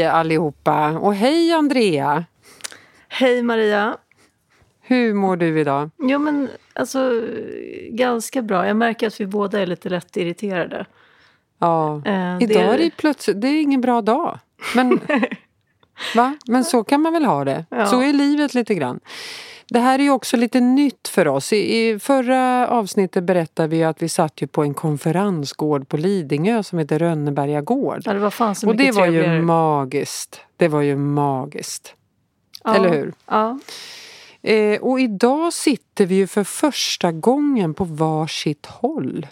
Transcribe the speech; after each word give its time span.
Hej 0.00 0.08
allihopa 0.08 0.98
och 0.98 1.14
hej 1.14 1.52
Andrea! 1.52 2.24
Hej 3.08 3.42
Maria! 3.42 3.96
Hur 4.80 5.14
mår 5.14 5.36
du 5.36 5.60
idag? 5.60 5.90
Jo 5.98 6.18
men 6.18 6.48
alltså 6.72 7.22
ganska 7.90 8.42
bra. 8.42 8.66
Jag 8.66 8.76
märker 8.76 9.06
att 9.06 9.20
vi 9.20 9.26
båda 9.26 9.60
är 9.60 9.66
lite 9.66 9.88
lätt 9.88 10.16
irriterade. 10.16 10.86
Ja, 11.58 12.02
eh, 12.04 12.42
idag 12.42 12.62
är 12.62 12.78
det 12.78 12.90
plötsligt, 12.96 13.40
det 13.40 13.48
är 13.48 13.62
ingen 13.62 13.80
bra 13.80 14.00
dag. 14.00 14.38
Men, 14.74 15.00
va? 16.14 16.36
men 16.46 16.64
så 16.64 16.84
kan 16.84 17.00
man 17.00 17.12
väl 17.12 17.24
ha 17.24 17.44
det. 17.44 17.64
Ja. 17.70 17.86
Så 17.86 18.02
är 18.02 18.12
livet 18.12 18.54
lite 18.54 18.74
grann. 18.74 19.00
Det 19.70 19.78
här 19.80 19.98
är 19.98 20.02
ju 20.02 20.10
också 20.10 20.36
lite 20.36 20.60
nytt 20.60 21.08
för 21.08 21.28
oss. 21.28 21.52
I 21.52 21.98
förra 21.98 22.68
avsnittet 22.68 23.24
berättade 23.24 23.68
vi 23.68 23.84
att 23.84 24.02
vi 24.02 24.08
satt 24.08 24.42
ju 24.42 24.46
på 24.46 24.62
en 24.62 24.74
konferensgård 24.74 25.88
på 25.88 25.96
Lidingö 25.96 26.62
som 26.62 26.78
heter 26.78 26.98
Rönneberga 26.98 27.60
gård. 27.60 28.02
Ja, 28.04 28.12
det 28.12 28.18
var 28.18 28.30
fan 28.30 28.54
så 28.54 28.68
Och 28.68 28.76
det 28.76 28.90
var 28.92 29.02
trevligare. 29.02 29.34
ju 29.36 29.42
magiskt. 29.42 30.40
Det 30.56 30.68
var 30.68 30.80
ju 30.80 30.96
magiskt. 30.96 31.94
Ja. 32.64 32.74
Eller 32.76 32.88
hur? 32.88 33.12
Ja. 33.26 33.58
Eh, 34.42 34.80
och 34.80 35.00
idag 35.00 35.52
sitter 35.52 36.06
vi 36.06 36.14
ju 36.14 36.26
för 36.26 36.44
första 36.44 37.12
gången 37.12 37.74
på 37.74 37.84
varsitt 37.84 38.66
håll. 38.66 39.26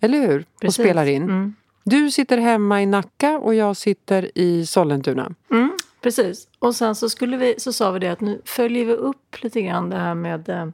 Eller 0.00 0.18
hur? 0.18 0.44
Precis. 0.60 0.78
Och 0.78 0.84
spelar 0.84 1.06
in. 1.06 1.22
Mm. 1.22 1.54
Du 1.84 2.10
sitter 2.10 2.38
hemma 2.38 2.82
i 2.82 2.86
Nacka 2.86 3.38
och 3.38 3.54
jag 3.54 3.76
sitter 3.76 4.38
i 4.38 4.66
Sollentuna. 4.66 5.32
Mm. 5.50 5.70
Precis. 6.02 6.48
Och 6.58 6.74
sen 6.74 6.94
så, 6.94 7.08
skulle 7.08 7.36
vi, 7.36 7.54
så 7.58 7.72
sa 7.72 7.90
vi 7.90 7.98
det 7.98 8.08
att 8.08 8.20
nu 8.20 8.40
följer 8.44 8.84
vi 8.84 8.92
upp 8.92 9.42
lite 9.42 9.62
grann 9.62 9.90
det 9.90 9.96
här 9.96 10.14
med 10.14 10.48
eh, 10.48 10.66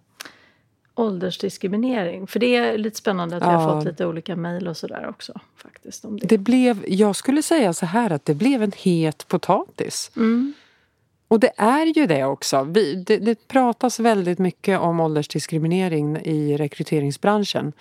åldersdiskriminering. 0.95 2.27
För 2.27 2.41
det 2.41 2.57
är 2.57 2.79
lite 2.79 2.97
spännande 2.97 3.37
att 3.37 3.43
ja. 3.43 3.51
vi 3.51 3.55
har 3.55 3.77
fått 3.77 3.85
lite 3.85 4.07
olika 4.07 4.37
mejl 4.37 4.69
och 4.69 4.77
sådär 4.77 5.09
också. 5.09 5.41
faktiskt 5.57 6.05
om 6.05 6.19
det. 6.19 6.27
det 6.27 6.39
blev, 6.39 6.85
Jag 6.89 7.17
skulle 7.17 7.43
säga 7.43 7.73
så 7.73 7.87
här 7.87 8.11
att 8.11 8.25
det 8.25 8.35
blev 8.35 8.63
en 8.63 8.73
het 8.77 9.29
potatis. 9.29 10.11
Mm. 10.17 10.55
Och 11.29 11.41
det 11.41 11.53
är 11.57 11.87
ju 11.87 12.07
det 12.07 12.25
också. 12.25 12.63
Vi, 12.63 12.95
det, 12.95 13.17
det 13.17 13.49
pratas 13.49 14.01
väldigt 14.01 14.39
mycket 14.39 14.81
om 14.81 15.01
åldersdiskriminering 15.01 16.17
i 16.17 16.57
rekryteringsbranschen. 16.57 17.73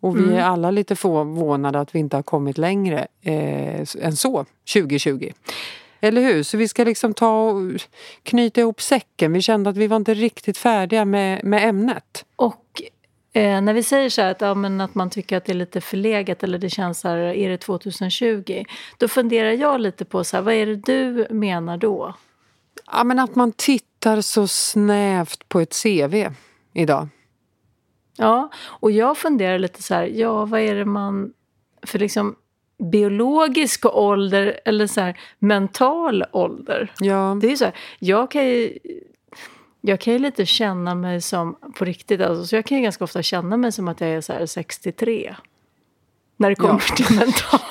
Och 0.00 0.16
vi 0.16 0.22
mm. 0.22 0.34
är 0.34 0.42
alla 0.42 0.70
lite 0.70 0.96
förvånade 0.96 1.80
att 1.80 1.94
vi 1.94 1.98
inte 1.98 2.16
har 2.16 2.22
kommit 2.22 2.58
längre 2.58 3.06
eh, 3.22 3.80
än 3.80 4.16
så 4.16 4.46
2020. 4.74 5.32
Eller 6.00 6.22
hur? 6.22 6.42
Så 6.42 6.56
vi 6.56 6.68
ska 6.68 6.84
liksom 6.84 7.14
ta 7.14 7.50
och 7.50 7.80
knyta 8.22 8.60
ihop 8.60 8.80
säcken. 8.80 9.32
Vi 9.32 9.42
kände 9.42 9.70
att 9.70 9.76
vi 9.76 9.86
var 9.86 9.96
inte 9.96 10.14
riktigt 10.14 10.58
färdiga 10.58 11.04
med, 11.04 11.44
med 11.44 11.68
ämnet. 11.68 12.24
Och 12.36 12.82
eh, 13.32 13.62
när 13.62 13.74
vi 13.74 13.82
säger 13.82 14.10
så 14.10 14.22
här 14.22 14.30
att, 14.30 14.40
ja, 14.40 14.54
men 14.54 14.80
att 14.80 14.94
man 14.94 15.10
tycker 15.10 15.36
att 15.36 15.44
det 15.44 15.52
är 15.52 15.56
lite 15.56 15.80
förlegat 15.80 16.42
eller 16.42 16.58
det 16.58 16.70
känns 16.70 17.00
så 17.00 17.08
här, 17.08 17.16
är 17.16 17.48
det 17.48 17.58
2020? 17.58 18.64
Då 18.98 19.08
funderar 19.08 19.52
jag 19.52 19.80
lite 19.80 20.04
på 20.04 20.24
så 20.24 20.36
här, 20.36 20.42
vad 20.42 20.54
är 20.54 20.66
det 20.66 20.76
du 20.76 21.26
menar 21.30 21.76
då? 21.76 22.14
Ja 22.92 23.04
men 23.04 23.18
att 23.18 23.34
man 23.34 23.52
tittar 23.52 24.20
så 24.20 24.46
snävt 24.48 25.48
på 25.48 25.60
ett 25.60 25.82
CV 25.82 26.26
idag. 26.72 27.08
Ja, 28.16 28.50
och 28.56 28.90
jag 28.90 29.18
funderar 29.18 29.58
lite 29.58 29.82
så 29.82 29.94
här, 29.94 30.04
ja 30.04 30.44
vad 30.44 30.60
är 30.60 30.74
det 30.74 30.84
man... 30.84 31.32
För 31.82 31.98
liksom 31.98 32.36
biologisk 32.80 33.86
ålder 33.86 34.60
eller 34.64 34.86
så 34.86 35.00
här, 35.00 35.20
mental 35.38 36.24
ålder. 36.32 36.92
Ja. 36.98 37.38
Det 37.40 37.52
är 37.52 37.56
så 37.56 37.64
här, 37.64 37.74
jag 37.98 38.30
kan 38.30 38.46
ju... 38.46 38.78
Jag 39.82 40.00
kan 40.00 40.12
ju 40.12 40.18
lite 40.18 40.46
känna 40.46 40.94
mig 40.94 41.20
som, 41.20 41.56
på 41.74 41.84
riktigt, 41.84 42.20
alltså, 42.20 42.46
så 42.46 42.56
jag 42.56 42.64
kan 42.64 42.78
ju 42.78 42.82
ganska 42.82 43.04
ofta 43.04 43.22
känna 43.22 43.56
mig 43.56 43.72
som 43.72 43.88
att 43.88 44.00
jag 44.00 44.10
är 44.10 44.20
så 44.20 44.32
här 44.32 44.46
63. 44.46 45.36
När 46.36 46.48
det 46.48 46.54
kommer 46.54 46.82
ja. 46.88 46.94
till 46.96 47.16
mental. 47.16 47.60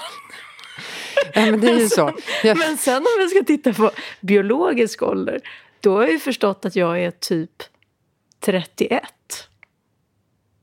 Ja, 1.33 1.45
men 1.45 1.59
det 1.59 1.69
är 1.71 1.79
ju 1.79 1.89
så. 1.89 2.13
Jag... 2.43 2.57
Men 2.57 2.77
sen 2.77 2.97
om 2.97 3.07
jag 3.19 3.29
ska 3.29 3.43
titta 3.43 3.73
på 3.73 3.91
biologisk 4.21 5.03
ålder, 5.03 5.41
då 5.79 5.95
har 5.95 6.01
jag 6.01 6.11
ju 6.11 6.19
förstått 6.19 6.65
att 6.65 6.75
jag 6.75 7.03
är 7.03 7.11
typ 7.11 7.63
31. 8.39 9.03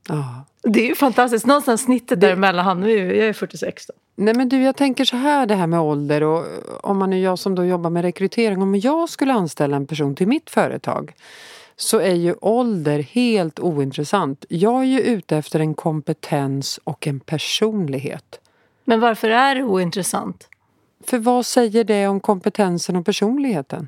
Ja. 0.07 0.45
Det 0.63 0.81
är 0.81 0.87
ju 0.87 0.95
fantastiskt. 0.95 1.45
Någonstans 1.45 1.81
snittet 1.81 2.21
det... 2.21 2.27
däremellan. 2.27 2.79
Nu 2.79 2.91
är 2.91 3.13
jag 3.13 3.27
är 3.27 3.33
46 3.33 3.85
då. 3.85 3.93
Nej 4.19 4.33
men 4.33 4.49
du, 4.49 4.63
jag 4.63 4.75
tänker 4.75 5.05
så 5.05 5.17
här 5.17 5.45
det 5.45 5.55
här 5.55 5.67
med 5.67 5.79
ålder 5.79 6.23
och 6.23 6.45
om 6.83 6.97
man 6.97 7.13
är 7.13 7.17
jag 7.17 7.39
som 7.39 7.55
då 7.55 7.65
jobbar 7.65 7.89
med 7.89 8.01
rekrytering. 8.01 8.61
Om 8.61 8.75
jag 8.75 9.09
skulle 9.09 9.33
anställa 9.33 9.77
en 9.77 9.87
person 9.87 10.15
till 10.15 10.27
mitt 10.27 10.49
företag 10.49 11.13
så 11.75 11.99
är 11.99 12.13
ju 12.13 12.35
ålder 12.41 12.99
helt 12.99 13.59
ointressant. 13.59 14.45
Jag 14.49 14.81
är 14.81 14.85
ju 14.85 14.99
ute 14.99 15.37
efter 15.37 15.59
en 15.59 15.73
kompetens 15.73 16.79
och 16.83 17.07
en 17.07 17.19
personlighet. 17.19 18.39
Men 18.83 18.99
varför 18.99 19.29
är 19.29 19.55
det 19.55 19.63
ointressant? 19.63 20.49
För 21.03 21.17
vad 21.17 21.45
säger 21.45 21.83
det 21.83 22.07
om 22.07 22.19
kompetensen 22.19 22.95
och 22.95 23.05
personligheten? 23.05 23.87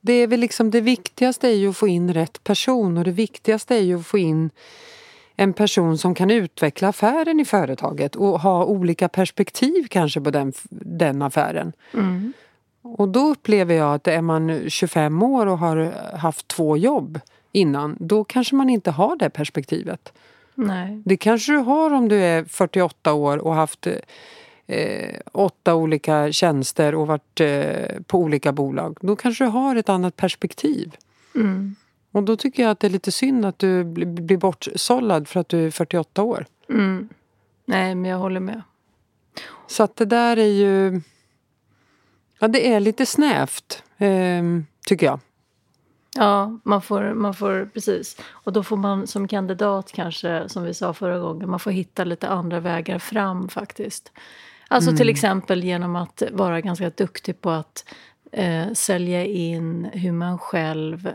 Det 0.00 0.12
är 0.12 0.26
väl 0.26 0.40
liksom 0.40 0.70
det 0.70 0.80
viktigaste 0.80 1.48
är 1.48 1.54
ju 1.54 1.70
att 1.70 1.76
få 1.76 1.88
in 1.88 2.14
rätt 2.14 2.44
person 2.44 2.98
och 2.98 3.04
det 3.04 3.10
viktigaste 3.10 3.74
är 3.74 3.80
ju 3.80 3.98
att 3.98 4.06
få 4.06 4.18
in 4.18 4.50
en 5.42 5.52
person 5.52 5.98
som 5.98 6.14
kan 6.14 6.30
utveckla 6.30 6.88
affären 6.88 7.40
i 7.40 7.44
företaget 7.44 8.16
och 8.16 8.40
ha 8.40 8.64
olika 8.64 9.08
perspektiv 9.08 9.86
kanske 9.88 10.20
på 10.20 10.30
den, 10.30 10.52
den 10.70 11.22
affären. 11.22 11.72
Mm. 11.94 12.32
Och 12.82 13.08
då 13.08 13.20
upplever 13.20 13.74
jag 13.74 13.94
att 13.94 14.08
är 14.08 14.20
man 14.20 14.70
25 14.70 15.22
år 15.22 15.46
och 15.46 15.58
har 15.58 15.92
haft 16.16 16.48
två 16.48 16.76
jobb 16.76 17.20
innan, 17.52 17.96
då 18.00 18.24
kanske 18.24 18.54
man 18.54 18.70
inte 18.70 18.90
har 18.90 19.16
det 19.16 19.30
perspektivet. 19.30 20.12
Nej. 20.54 21.02
Det 21.04 21.16
kanske 21.16 21.52
du 21.52 21.58
har 21.58 21.90
om 21.92 22.08
du 22.08 22.16
är 22.22 22.44
48 22.44 23.12
år 23.12 23.38
och 23.38 23.54
haft 23.54 23.86
eh, 24.66 25.20
åtta 25.32 25.74
olika 25.74 26.32
tjänster 26.32 26.94
och 26.94 27.06
varit 27.06 27.40
eh, 27.40 28.02
på 28.06 28.18
olika 28.18 28.52
bolag. 28.52 28.98
Då 29.00 29.16
kanske 29.16 29.44
du 29.44 29.48
har 29.48 29.76
ett 29.76 29.88
annat 29.88 30.16
perspektiv. 30.16 30.96
Mm. 31.34 31.76
Och 32.12 32.22
då 32.22 32.36
tycker 32.36 32.62
jag 32.62 32.70
att 32.70 32.80
det 32.80 32.86
är 32.86 32.90
lite 32.90 33.12
synd 33.12 33.46
att 33.46 33.58
du 33.58 33.84
blir 33.84 34.36
bortsållad 34.36 35.28
för 35.28 35.40
att 35.40 35.48
du 35.48 35.66
är 35.66 35.70
48 35.70 36.22
år. 36.22 36.46
Mm. 36.68 37.08
Nej, 37.64 37.94
men 37.94 38.10
jag 38.10 38.18
håller 38.18 38.40
med. 38.40 38.62
Så 39.66 39.82
att 39.82 39.96
det 39.96 40.04
där 40.04 40.36
är 40.36 40.52
ju... 40.52 41.00
Ja, 42.38 42.48
det 42.48 42.72
är 42.72 42.80
lite 42.80 43.06
snävt, 43.06 43.82
eh, 43.98 44.42
tycker 44.86 45.06
jag. 45.06 45.20
Ja, 46.14 46.58
man 46.62 46.82
får, 46.82 47.14
man 47.14 47.34
får 47.34 47.70
precis. 47.74 48.16
Och 48.30 48.52
då 48.52 48.62
får 48.62 48.76
man 48.76 49.06
som 49.06 49.28
kandidat 49.28 49.92
kanske, 49.92 50.48
som 50.48 50.62
vi 50.62 50.74
sa 50.74 50.94
förra 50.94 51.18
gången, 51.18 51.50
man 51.50 51.60
får 51.60 51.70
hitta 51.70 52.04
lite 52.04 52.28
andra 52.28 52.60
vägar 52.60 52.98
fram 52.98 53.48
faktiskt. 53.48 54.12
Alltså 54.68 54.90
mm. 54.90 54.98
till 54.98 55.08
exempel 55.08 55.64
genom 55.64 55.96
att 55.96 56.22
vara 56.32 56.60
ganska 56.60 56.90
duktig 56.90 57.40
på 57.40 57.50
att 57.50 57.84
eh, 58.32 58.72
sälja 58.72 59.24
in 59.24 59.84
hur 59.92 60.12
man 60.12 60.38
själv 60.38 61.10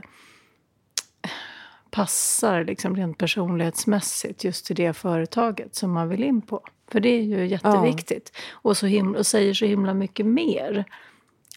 passar 1.97 2.63
liksom 2.63 2.95
rent 2.95 3.17
personlighetsmässigt 3.17 4.43
just 4.43 4.65
till 4.65 4.75
det 4.75 4.93
företaget 4.93 5.75
som 5.75 5.91
man 5.91 6.09
vill 6.09 6.23
in 6.23 6.41
på. 6.41 6.61
För 6.91 6.99
det 6.99 7.09
är 7.09 7.21
ju 7.21 7.47
jätteviktigt. 7.47 8.31
Ja. 8.33 8.39
Och, 8.53 8.77
så 8.77 8.85
himla, 8.85 9.19
och 9.19 9.25
säger 9.25 9.53
så 9.53 9.65
himla 9.65 9.93
mycket 9.93 10.25
mer. 10.25 10.85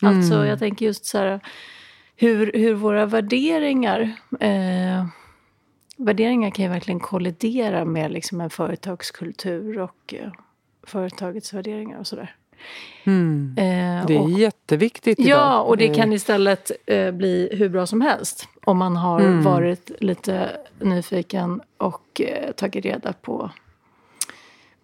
Alltså 0.03 0.35
mm. 0.35 0.47
jag 0.47 0.59
tänker 0.59 0.87
just 0.87 1.07
så 1.07 1.19
här 1.19 1.41
hur, 2.17 2.53
hur 2.55 2.75
våra 2.75 3.07
värderingar 3.07 4.01
eh, 4.41 5.07
Värderingar 5.97 6.51
kan 6.51 6.65
ju 6.65 6.71
verkligen 6.71 7.01
kollidera 7.01 7.85
med 7.85 8.13
liksom 8.13 8.41
en 8.41 8.51
företagskultur 8.51 9.79
och 9.79 10.15
eh, 10.15 10.33
företagets 10.83 11.55
värderingar 11.55 11.99
och 11.99 12.07
sådär. 12.07 12.37
Mm. 13.05 13.55
Eh, 13.59 14.07
det 14.07 14.15
är 14.15 14.21
och, 14.21 14.31
jätteviktigt 14.31 15.19
idag. 15.19 15.31
Ja, 15.31 15.61
och 15.61 15.77
det 15.77 15.95
kan 15.95 16.09
eh. 16.09 16.15
istället 16.15 16.71
eh, 16.87 17.11
bli 17.11 17.49
hur 17.53 17.69
bra 17.69 17.87
som 17.87 18.01
helst. 18.01 18.49
Om 18.65 18.79
man 18.79 18.97
har 18.97 19.21
mm. 19.21 19.43
varit 19.43 19.91
lite 20.01 20.57
nyfiken 20.79 21.61
och 21.77 22.21
eh, 22.21 22.53
tagit 22.53 22.85
reda 22.85 23.13
på 23.13 23.51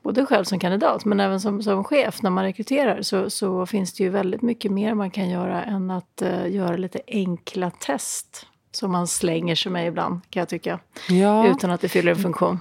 både 0.06 0.26
själv 0.26 0.44
som 0.44 0.58
kandidat 0.58 1.04
men 1.04 1.20
även 1.20 1.40
som, 1.40 1.62
som 1.62 1.84
chef 1.84 2.22
när 2.22 2.30
man 2.30 2.44
rekryterar 2.44 3.02
så, 3.02 3.30
så 3.30 3.66
finns 3.66 3.94
det 3.94 4.04
ju 4.04 4.10
väldigt 4.10 4.42
mycket 4.42 4.72
mer 4.72 4.94
man 4.94 5.10
kan 5.10 5.30
göra 5.30 5.64
än 5.64 5.90
att 5.90 6.22
uh, 6.22 6.50
göra 6.50 6.76
lite 6.76 7.00
enkla 7.06 7.70
test 7.70 8.46
som 8.72 8.92
man 8.92 9.06
slänger 9.06 9.54
sig 9.54 9.72
med 9.72 9.86
ibland 9.86 10.20
kan 10.30 10.40
jag 10.40 10.48
tycka. 10.48 10.78
Ja. 11.08 11.48
Utan 11.48 11.70
att 11.70 11.80
det 11.80 11.88
fyller 11.88 12.12
en 12.12 12.18
funktion. 12.18 12.58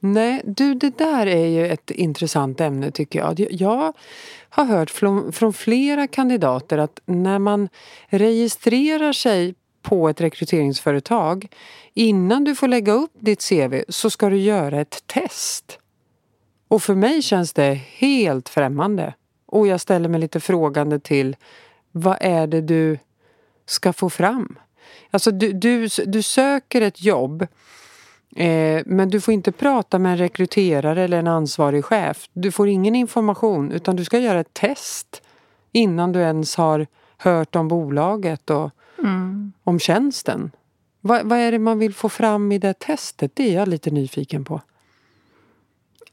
Nej, 0.00 0.42
du 0.44 0.74
det 0.74 0.98
där 0.98 1.26
är 1.26 1.46
ju 1.46 1.66
ett 1.66 1.90
intressant 1.90 2.60
ämne 2.60 2.90
tycker 2.90 3.18
jag. 3.18 3.46
Jag 3.50 3.92
har 4.48 4.64
hört 4.64 4.90
från, 4.90 5.32
från 5.32 5.52
flera 5.52 6.06
kandidater 6.06 6.78
att 6.78 7.00
när 7.04 7.38
man 7.38 7.68
registrerar 8.06 9.12
sig 9.12 9.54
på 9.84 10.08
ett 10.08 10.20
rekryteringsföretag 10.20 11.48
innan 11.94 12.44
du 12.44 12.54
får 12.54 12.68
lägga 12.68 12.92
upp 12.92 13.12
ditt 13.20 13.48
CV 13.48 13.82
så 13.88 14.10
ska 14.10 14.30
du 14.30 14.36
göra 14.38 14.80
ett 14.80 15.02
test. 15.06 15.78
Och 16.68 16.82
för 16.82 16.94
mig 16.94 17.22
känns 17.22 17.52
det 17.52 17.74
helt 17.74 18.48
främmande. 18.48 19.14
Och 19.46 19.66
jag 19.66 19.80
ställer 19.80 20.08
mig 20.08 20.20
lite 20.20 20.40
frågande 20.40 20.98
till 20.98 21.36
vad 21.92 22.16
är 22.20 22.46
det 22.46 22.60
du 22.60 22.98
ska 23.66 23.92
få 23.92 24.10
fram? 24.10 24.58
Alltså 25.10 25.30
du, 25.30 25.52
du, 25.52 25.88
du 26.06 26.22
söker 26.22 26.80
ett 26.80 27.02
jobb 27.02 27.42
eh, 28.36 28.82
men 28.86 29.10
du 29.10 29.20
får 29.20 29.34
inte 29.34 29.52
prata 29.52 29.98
med 29.98 30.12
en 30.12 30.18
rekryterare 30.18 31.02
eller 31.02 31.18
en 31.18 31.26
ansvarig 31.26 31.84
chef. 31.84 32.28
Du 32.32 32.52
får 32.52 32.68
ingen 32.68 32.94
information 32.94 33.72
utan 33.72 33.96
du 33.96 34.04
ska 34.04 34.18
göra 34.18 34.40
ett 34.40 34.54
test 34.54 35.22
innan 35.72 36.12
du 36.12 36.20
ens 36.20 36.56
har 36.56 36.86
hört 37.16 37.56
om 37.56 37.68
bolaget 37.68 38.50
och 38.50 38.70
Mm. 39.44 39.52
om 39.64 39.78
tjänsten. 39.78 40.50
Vad, 41.00 41.26
vad 41.26 41.38
är 41.38 41.52
det 41.52 41.58
man 41.58 41.78
vill 41.78 41.94
få 41.94 42.08
fram 42.08 42.52
i 42.52 42.58
det 42.58 42.78
testet? 42.78 43.30
Det 43.34 43.48
är 43.48 43.54
jag 43.54 43.68
lite 43.68 43.90
nyfiken 43.90 44.44
på. 44.44 44.60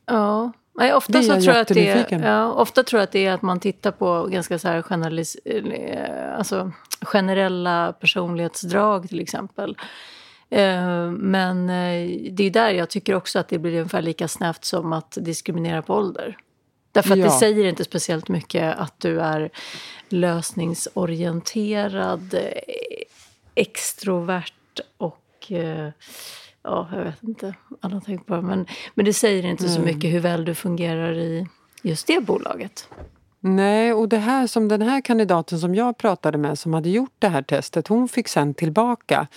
Ja. 0.06 0.51
Nej, 0.74 0.94
ofta, 0.94 1.24
så 1.24 1.42
tror 1.42 1.56
jag 1.56 1.57
att 1.57 1.68
det 1.68 1.89
är, 1.89 2.19
ja, 2.25 2.51
ofta 2.54 2.83
tror 2.83 3.00
jag 3.00 3.04
att 3.04 3.12
det 3.12 3.25
är 3.25 3.33
att 3.33 3.42
man 3.42 3.60
tittar 3.60 3.92
på 3.92 4.28
ganska 4.31 4.60
så 4.60 4.68
här 4.68 4.81
generalis, 4.81 5.36
eh, 5.36 6.38
alltså 6.38 6.72
generella 7.01 7.94
personlighetsdrag 7.94 9.10
till 9.10 9.19
exempel. 9.19 9.77
Eh, 10.50 11.12
Men 11.12 11.69
eh, 11.69 12.10
det 12.31 12.44
är 12.44 12.50
där 12.50 12.69
jag 12.69 12.89
tycker 12.89 13.16
också 13.16 13.39
att 13.39 13.48
det 13.48 13.60
blir 13.60 13.72
ungefär 13.77 14.01
lika 14.01 14.27
snävt 14.27 14.66
som 14.66 14.94
att 14.94 15.18
diskriminera 15.22 15.81
på 15.81 15.94
ålder. 15.95 16.38
Därför 16.92 17.12
att 17.12 17.18
Ja. 17.19 17.25
det 17.25 17.31
säger 17.31 17.66
inte 17.66 17.84
speciellt 17.84 18.27
mycket 18.30 18.75
att 18.77 19.00
du 19.00 19.19
är 19.22 19.50
lösningsorienterad, 20.10 22.36
extrovert 23.56 24.80
och 24.98 25.51
eh, 25.51 25.89
ja, 26.63 26.89
jag 26.92 27.03
vet 27.03 27.24
inte. 27.24 27.56
Alla 27.81 28.01
det. 28.06 28.42
Men, 28.42 28.65
men 28.94 29.06
det 29.06 29.13
säger 29.13 29.45
inte 29.45 29.69
så 29.69 29.81
mycket 29.81 30.13
hur 30.13 30.19
väl 30.19 30.45
du 30.45 30.56
fungerar 30.56 31.13
i 31.13 31.48
just 31.81 32.07
det 32.07 32.25
bolaget. 32.25 32.88
Nej, 33.39 33.94
och 33.94 34.09
det 34.09 34.18
här 34.18 34.48
som 34.48 34.68
den 34.68 34.81
här 34.81 35.01
kandidaten 35.01 35.59
som 35.59 35.75
jag 35.75 35.98
pratade 35.98 36.38
med 36.38 36.59
som 36.59 36.74
hade 36.74 36.89
gjort 36.89 37.13
det 37.19 37.27
här 37.27 37.42
testet, 37.42 37.88
hon 37.88 38.07
fick 38.07 38.27
sen 38.27 38.53
tillbaka 38.53 39.27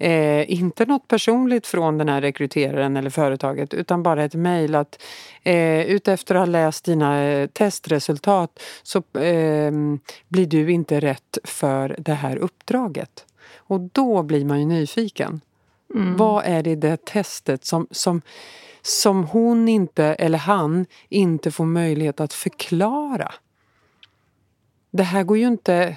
Eh, 0.00 0.52
inte 0.52 0.86
något 0.86 1.08
personligt 1.08 1.66
från 1.66 1.98
den 1.98 2.08
här 2.08 2.20
rekryteraren 2.20 2.96
eller 2.96 3.10
företaget 3.10 3.74
utan 3.74 4.02
bara 4.02 4.24
ett 4.24 4.34
mejl 4.34 4.74
att 4.74 5.02
eh, 5.42 5.80
utefter 5.80 6.34
att 6.34 6.40
ha 6.40 6.46
läst 6.46 6.84
dina 6.84 7.22
eh, 7.22 7.46
testresultat 7.46 8.62
så 8.82 8.98
eh, 8.98 9.72
blir 10.28 10.46
du 10.46 10.72
inte 10.72 11.00
rätt 11.00 11.38
för 11.44 11.96
det 11.98 12.14
här 12.14 12.36
uppdraget. 12.36 13.24
Och 13.68 13.80
då 13.80 14.22
blir 14.22 14.44
man 14.44 14.60
ju 14.60 14.66
nyfiken. 14.66 15.40
Vad 16.16 16.44
är 16.44 16.62
det 16.62 16.70
i 16.70 16.76
det 16.76 17.04
testet 17.04 17.64
som, 17.64 17.86
som, 17.90 18.22
som 18.82 19.24
hon 19.24 19.68
inte, 19.68 20.04
eller 20.04 20.38
han, 20.38 20.86
inte 21.08 21.50
får 21.50 21.64
möjlighet 21.64 22.20
att 22.20 22.32
förklara? 22.32 23.32
Det 24.90 25.02
här 25.02 25.22
går 25.22 25.38
ju 25.38 25.46
inte... 25.46 25.96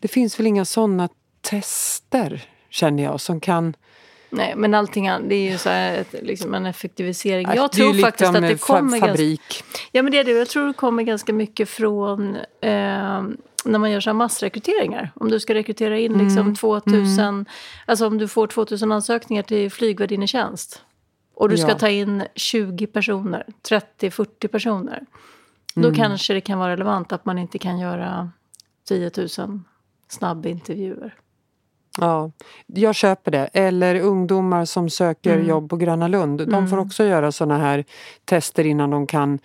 Det 0.00 0.08
finns 0.08 0.38
väl 0.38 0.46
inga 0.46 0.64
sådana 0.64 1.08
tester, 1.40 2.48
känner 2.70 3.02
jag, 3.02 3.20
som 3.20 3.40
kan... 3.40 3.76
Nej, 4.30 4.54
men 4.56 4.74
allting 4.74 5.04
det 5.28 5.34
är 5.34 5.50
ju 5.50 5.58
så 5.58 5.68
ett, 5.70 6.14
liksom 6.22 6.54
en 6.54 6.66
effektivisering. 6.66 7.46
Det 7.46 7.52
är 7.52 7.56
Jag 7.56 7.70
ju 7.74 7.84
tror 7.84 7.94
faktiskt 8.00 8.34
att 8.34 8.42
det 8.42 8.60
kommer 8.60 8.80
fa- 8.80 8.90
ganska, 8.90 9.06
fabrik. 9.08 9.64
Ja, 9.92 10.02
men 10.02 10.12
det 10.12 10.18
är 10.18 10.24
det. 10.24 10.30
Jag 10.30 10.48
tror 10.48 10.66
det 10.66 10.72
kommer 10.72 11.02
ganska 11.02 11.32
mycket 11.32 11.68
från 11.68 12.36
eh, 12.60 13.22
när 13.68 13.78
man 13.78 13.90
gör 13.90 14.00
så 14.00 14.10
här 14.10 14.14
massrekryteringar. 14.14 15.10
Om 15.14 15.28
du 15.30 15.40
ska 15.40 15.54
rekrytera 15.54 15.98
in 15.98 16.12
liksom 16.12 16.38
Mm. 16.38 16.54
2000, 16.54 17.46
alltså 17.86 18.06
om 18.06 18.18
du 18.18 18.28
får 18.28 18.46
2000 18.46 18.92
ansökningar 18.92 19.42
till 19.42 19.70
flygvärdinnetjänst 19.70 20.82
och 21.34 21.48
du 21.48 21.56
ska 21.58 21.68
Ja. 21.68 21.78
ta 21.78 21.88
in 21.88 22.24
20 22.34 22.86
personer, 22.86 23.46
30-40 23.68 24.48
personer. 24.48 25.02
Då 25.74 25.88
Mm. 25.88 25.94
kanske 25.94 26.34
det 26.34 26.40
kan 26.40 26.58
vara 26.58 26.72
relevant 26.72 27.12
att 27.12 27.24
man 27.24 27.38
inte 27.38 27.58
kan 27.58 27.78
göra 27.78 28.30
10 28.88 29.10
000 29.38 29.60
snabbintervjuer. 30.08 31.14
Ja, 32.00 32.30
jag 32.66 32.94
köper 32.94 33.30
det. 33.30 33.48
Eller 33.52 34.00
ungdomar 34.00 34.64
som 34.64 34.90
söker 34.90 35.34
Mm. 35.34 35.46
jobb 35.48 35.70
på 35.70 35.76
Gröna 35.76 36.08
Lund. 36.08 36.48
De 36.48 36.68
får 36.68 36.78
också 36.78 37.04
göra 37.04 37.32
såna 37.32 37.58
här 37.58 37.84
tester 38.24 38.66
innan 38.66 38.90
de 38.90 39.06
kan 39.06 39.38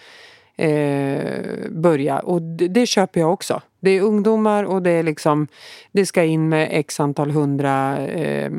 eh, 0.55 1.69
börja. 1.71 2.19
Och 2.19 2.41
det, 2.41 2.67
det 2.67 2.85
köper 2.85 3.19
jag 3.19 3.33
också. 3.33 3.61
Det 3.83 3.89
är 3.91 4.01
ungdomar 4.01 4.63
och 4.63 4.81
det 4.81 4.91
är 4.91 5.03
liksom 5.03 5.47
det 5.91 6.05
ska 6.05 6.23
in 6.23 6.49
med 6.49 6.69
x 6.71 6.99
antal 6.99 7.31
hundra 7.31 7.97
eh, 7.97 8.51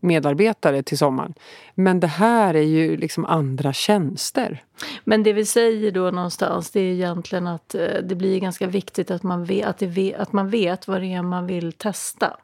medarbetare 0.00 0.82
till 0.82 0.98
sommaren. 0.98 1.34
Men 1.74 2.00
det 2.00 2.06
här 2.06 2.54
är 2.54 2.62
ju 2.62 2.96
liksom 2.96 3.24
andra 3.24 3.72
tjänster. 3.72 4.64
Men 5.04 5.22
det 5.22 5.32
vi 5.32 5.44
säger 5.44 5.90
då 5.90 6.10
någonstans 6.10 6.70
det 6.70 6.80
är 6.80 6.92
egentligen 6.92 7.46
att 7.46 7.74
eh, 7.74 7.80
det 8.02 8.14
blir 8.14 8.40
ganska 8.40 8.66
viktigt 8.66 9.10
att 9.10 9.22
man 9.22 9.44
vet, 9.44 9.66
att, 9.66 9.78
det 9.78 10.14
att 10.14 10.32
man 10.32 10.50
vet 10.50 10.88
vad 10.88 11.00
det 11.00 11.12
är 11.12 11.22
man 11.22 11.46
vill 11.46 11.72
testa. 11.72 12.36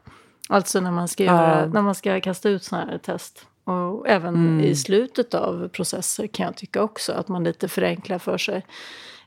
Alltså 0.49 0.81
när 0.81 0.91
man 0.91 1.09
ska, 1.09 1.25
göra, 1.25 1.61
Ja. 1.61 1.67
när 1.67 1.83
man 1.83 1.95
ska 1.95 2.21
kasta 2.21 2.49
ut 2.49 2.65
sådana 2.65 2.91
här 2.91 2.99
test. 2.99 3.47
Och 3.65 4.09
även 4.09 4.35
Mm. 4.35 4.61
i 4.61 4.77
slutet 4.77 5.35
av 5.35 5.69
processer 5.69 6.27
kan 6.27 6.47
jag 6.47 6.57
tycka 6.57 6.83
också 6.83 7.13
att 7.13 7.29
man 7.29 7.45
lite 7.45 7.69
förenklar 7.69 8.19
för 8.19 8.39
sig 8.39 8.63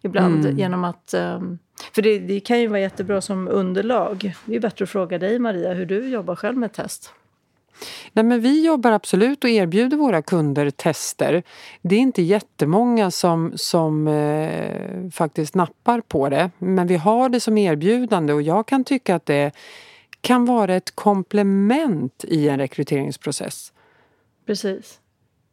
ibland 0.01 0.45
Mm. 0.45 0.57
genom 0.57 0.83
att... 0.83 1.13
ehm, 1.13 1.59
För 1.93 2.01
det, 2.01 2.19
det 2.19 2.39
kan 2.39 2.59
ju 2.59 2.67
vara 2.67 2.79
jättebra 2.79 3.21
som 3.21 3.47
underlag. 3.47 4.33
Det 4.45 4.55
är 4.55 4.59
bättre 4.59 4.83
att 4.83 4.89
fråga 4.89 5.17
dig 5.17 5.39
Maria 5.39 5.73
hur 5.73 5.85
du 5.85 6.09
jobbar 6.09 6.35
själv 6.35 6.57
med 6.57 6.73
test. 6.73 7.13
Nej, 8.13 8.25
men 8.25 8.41
vi 8.41 8.65
jobbar 8.65 8.91
absolut 8.91 9.43
och 9.43 9.49
erbjuder 9.49 9.97
våra 9.97 10.21
kunder 10.21 10.69
tester. 10.69 11.43
Det 11.81 11.95
är 11.95 11.99
inte 11.99 12.21
jättemånga 12.21 13.11
som, 13.11 13.53
som 13.55 14.07
eh, 14.07 15.09
faktiskt 15.11 15.55
nappar 15.55 16.01
på 16.01 16.29
det. 16.29 16.51
Men 16.57 16.87
vi 16.87 16.95
har 16.95 17.29
det 17.29 17.39
som 17.39 17.57
erbjudande 17.57 18.33
och 18.33 18.41
jag 18.41 18.67
kan 18.67 18.83
tycka 18.83 19.15
att 19.15 19.25
det 19.25 19.51
kan 20.21 20.45
vara 20.45 20.75
ett 20.75 20.95
komplement 20.95 22.23
i 22.27 22.49
en 22.49 22.57
rekryteringsprocess. 22.59 23.73
Precis. 24.45 24.99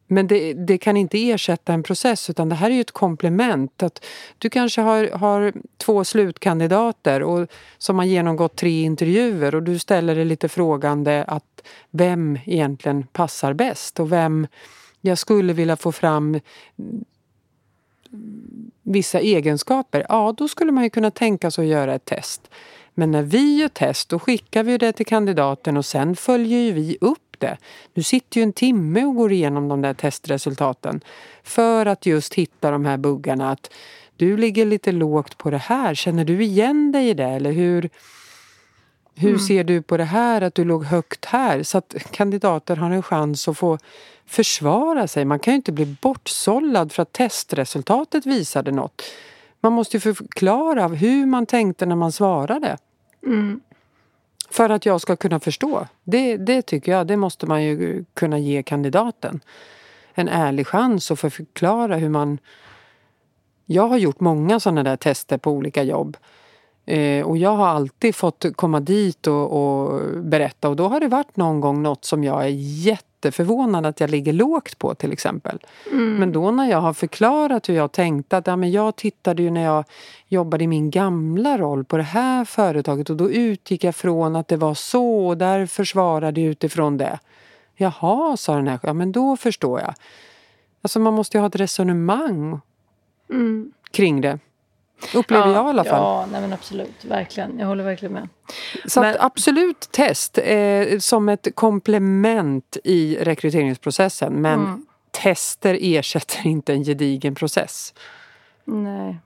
Men 0.07 0.27
det, 0.27 0.53
det 0.53 0.77
kan 0.77 0.97
inte 0.97 1.29
ersätta 1.29 1.73
en 1.73 1.83
process 1.83 2.29
utan 2.29 2.49
det 2.49 2.55
här 2.55 2.69
är 2.69 2.75
ju 2.75 2.81
ett 2.81 2.91
komplement. 2.91 3.83
Att 3.83 4.05
du 4.37 4.49
kanske 4.49 4.81
har, 4.81 5.07
har 5.07 5.53
två 5.77 6.03
slutkandidater 6.03 7.23
och, 7.23 7.47
som 7.77 7.97
har 7.97 8.05
genomgått 8.05 8.55
tre 8.55 8.81
intervjuer 8.81 9.55
och 9.55 9.63
du 9.63 9.79
ställer 9.79 10.15
dig 10.15 10.25
lite 10.25 10.49
frågande 10.49 11.23
att 11.27 11.61
vem 11.91 12.39
egentligen 12.45 13.03
passar 13.03 13.53
bäst 13.53 13.99
och 13.99 14.11
vem 14.11 14.47
jag 15.01 15.17
skulle 15.17 15.53
vilja 15.53 15.75
få 15.75 15.91
fram 15.91 16.39
vissa 18.83 19.19
egenskaper. 19.19 20.05
Ja, 20.09 20.33
då 20.37 20.47
skulle 20.47 20.71
man 20.71 20.83
ju 20.83 20.89
kunna 20.89 21.11
tänka 21.11 21.51
sig 21.51 21.65
att 21.65 21.71
göra 21.71 21.95
ett 21.95 22.05
test. 22.05 22.49
Men 22.93 23.11
när 23.11 23.23
vi 23.23 23.57
gör 23.57 23.67
test 23.67 24.09
då 24.09 24.19
skickar 24.19 24.63
vi 24.63 24.77
det 24.77 24.91
till 24.91 25.05
kandidaten 25.05 25.77
och 25.77 25.85
sen 25.85 26.15
följer 26.15 26.73
vi 26.73 26.97
upp 27.01 27.26
det. 27.39 27.57
Du 27.93 28.03
sitter 28.03 28.37
ju 28.37 28.43
en 28.43 28.53
timme 28.53 29.05
och 29.05 29.15
går 29.15 29.31
igenom 29.31 29.67
de 29.67 29.81
där 29.81 29.93
testresultaten 29.93 31.01
för 31.43 31.85
att 31.85 32.05
just 32.05 32.33
hitta 32.33 32.71
de 32.71 32.85
här 32.85 32.97
buggarna. 32.97 33.51
Att 33.51 33.71
du 34.15 34.37
ligger 34.37 34.65
lite 34.65 34.91
lågt 34.91 35.37
på 35.37 35.49
det 35.49 35.57
här. 35.57 35.95
Känner 35.95 36.25
du 36.25 36.43
igen 36.43 36.91
dig 36.91 37.09
i 37.09 37.13
det? 37.13 37.23
Eller 37.23 37.51
hur, 37.51 37.89
hur 39.15 39.37
ser 39.37 39.63
du 39.63 39.81
på 39.81 39.97
det 39.97 40.03
här 40.03 40.41
att 40.41 40.55
du 40.55 40.65
låg 40.65 40.83
högt 40.83 41.25
här? 41.25 41.63
Så 41.63 41.77
att 41.77 41.95
kandidater 42.11 42.75
har 42.75 42.91
en 42.91 43.03
chans 43.03 43.47
att 43.47 43.57
få 43.57 43.77
försvara 44.25 45.07
sig. 45.07 45.25
Man 45.25 45.39
kan 45.39 45.53
ju 45.53 45.55
inte 45.55 45.71
bli 45.71 45.95
bortsållad 46.01 46.91
för 46.91 47.01
att 47.01 47.13
testresultatet 47.13 48.25
visade 48.25 48.71
något. 48.71 49.03
Man 49.59 49.73
måste 49.73 49.97
ju 49.97 50.13
förklara 50.13 50.87
hur 50.87 51.25
man 51.25 51.45
tänkte 51.45 51.85
när 51.85 51.95
man 51.95 52.11
svarade. 52.11 52.77
Mm. 53.25 53.59
För 54.49 54.69
att 54.69 54.85
jag 54.85 55.01
ska 55.01 55.15
kunna 55.15 55.39
förstå. 55.39 55.87
Det, 56.03 56.37
det 56.37 56.61
tycker 56.61 56.91
jag, 56.91 57.07
det 57.07 57.17
måste 57.17 57.45
man 57.45 57.63
ju 57.63 58.05
kunna 58.13 58.39
ge 58.39 58.63
kandidaten. 58.63 59.39
En 60.13 60.27
ärlig 60.29 60.67
chans 60.67 61.11
att 61.11 61.19
få 61.19 61.29
förklara 61.29 61.95
hur 61.95 62.09
man... 62.09 62.39
Jag 63.65 63.87
har 63.87 63.97
gjort 63.97 64.19
många 64.19 64.59
sådana 64.59 64.83
där 64.83 64.95
tester 64.95 65.37
på 65.37 65.51
olika 65.51 65.83
jobb. 65.83 66.17
Eh, 66.85 67.25
och 67.25 67.37
jag 67.37 67.55
har 67.55 67.67
alltid 67.67 68.15
fått 68.15 68.45
komma 68.55 68.79
dit 68.79 69.27
och, 69.27 69.51
och 69.51 70.01
berätta 70.23 70.69
och 70.69 70.75
då 70.75 70.87
har 70.87 70.99
det 70.99 71.07
varit 71.07 71.37
någon 71.37 71.61
gång 71.61 71.83
något 71.83 72.05
som 72.05 72.23
jag 72.23 72.43
är 72.43 72.49
jätte 72.57 73.06
jätteförvånad 73.17 73.85
att 73.85 73.99
jag 73.99 74.09
ligger 74.09 74.33
lågt 74.33 74.77
på 74.79 74.95
till 74.95 75.11
exempel. 75.11 75.59
Men 76.19 76.31
då 76.31 76.51
när 76.51 76.69
jag 76.69 76.81
har 76.81 76.93
förklarat 76.93 77.69
hur 77.69 77.73
jag 77.75 77.91
tänkte 77.91 78.37
att 78.37 78.47
ja, 78.47 78.55
men 78.55 78.71
jag 78.71 78.95
tittade 78.95 79.43
ju 79.43 79.49
när 79.51 79.63
jag 79.63 79.83
jobbade 80.27 80.63
i 80.63 80.67
min 80.67 80.91
gamla 80.91 81.57
roll 81.57 81.83
på 81.85 81.97
det 81.97 82.03
här 82.03 82.45
företaget 82.45 83.09
och 83.09 83.17
då 83.17 83.29
utgick 83.31 83.83
jag 83.83 83.95
från 83.95 84.35
att 84.35 84.47
det 84.47 84.57
var 84.57 84.73
så 84.73 85.27
och 85.27 85.37
därför 85.37 85.83
svarade 85.83 86.41
jag 86.41 86.49
utifrån 86.51 86.97
det. 86.97 87.19
Jaha, 87.75 88.37
sa 88.37 88.55
den 88.55 88.67
här, 88.67 88.79
ja 88.83 88.93
men 88.93 89.11
då 89.11 89.37
förstår 89.37 89.79
jag. 89.79 89.93
Alltså 90.81 90.99
man 90.99 91.13
måste 91.13 91.37
ju 91.37 91.41
ha 91.41 91.47
ett 91.47 91.55
resonemang 91.55 92.59
Mm. 93.29 93.71
kring 93.91 94.21
det. 94.21 94.39
Upplever 95.13 95.53
jag 95.53 95.65
i 95.65 95.69
alla 95.69 95.83
fall. 95.83 95.93
Ja, 96.01 96.27
nej 96.31 96.41
men 96.41 96.53
absolut. 96.53 97.05
Verkligen. 97.05 97.59
Jag 97.59 97.67
håller 97.67 97.83
verkligen 97.83 98.13
med. 98.13 98.29
Så 98.85 99.01
Men- 99.01 99.15
absolut 99.19 99.79
test 99.91 100.37
eh, 100.43 100.99
som 100.99 101.29
ett 101.29 101.47
komplement 101.55 102.77
i 102.83 103.17
rekryteringsprocessen 103.21 104.33
men 104.33 104.59
Mm. 104.59 104.85
tester 105.11 105.77
ersätter 105.81 106.47
inte 106.47 106.73
en 106.73 106.83
gedigen 106.83 107.35
process. 107.35 107.93
Nej. 108.65 109.17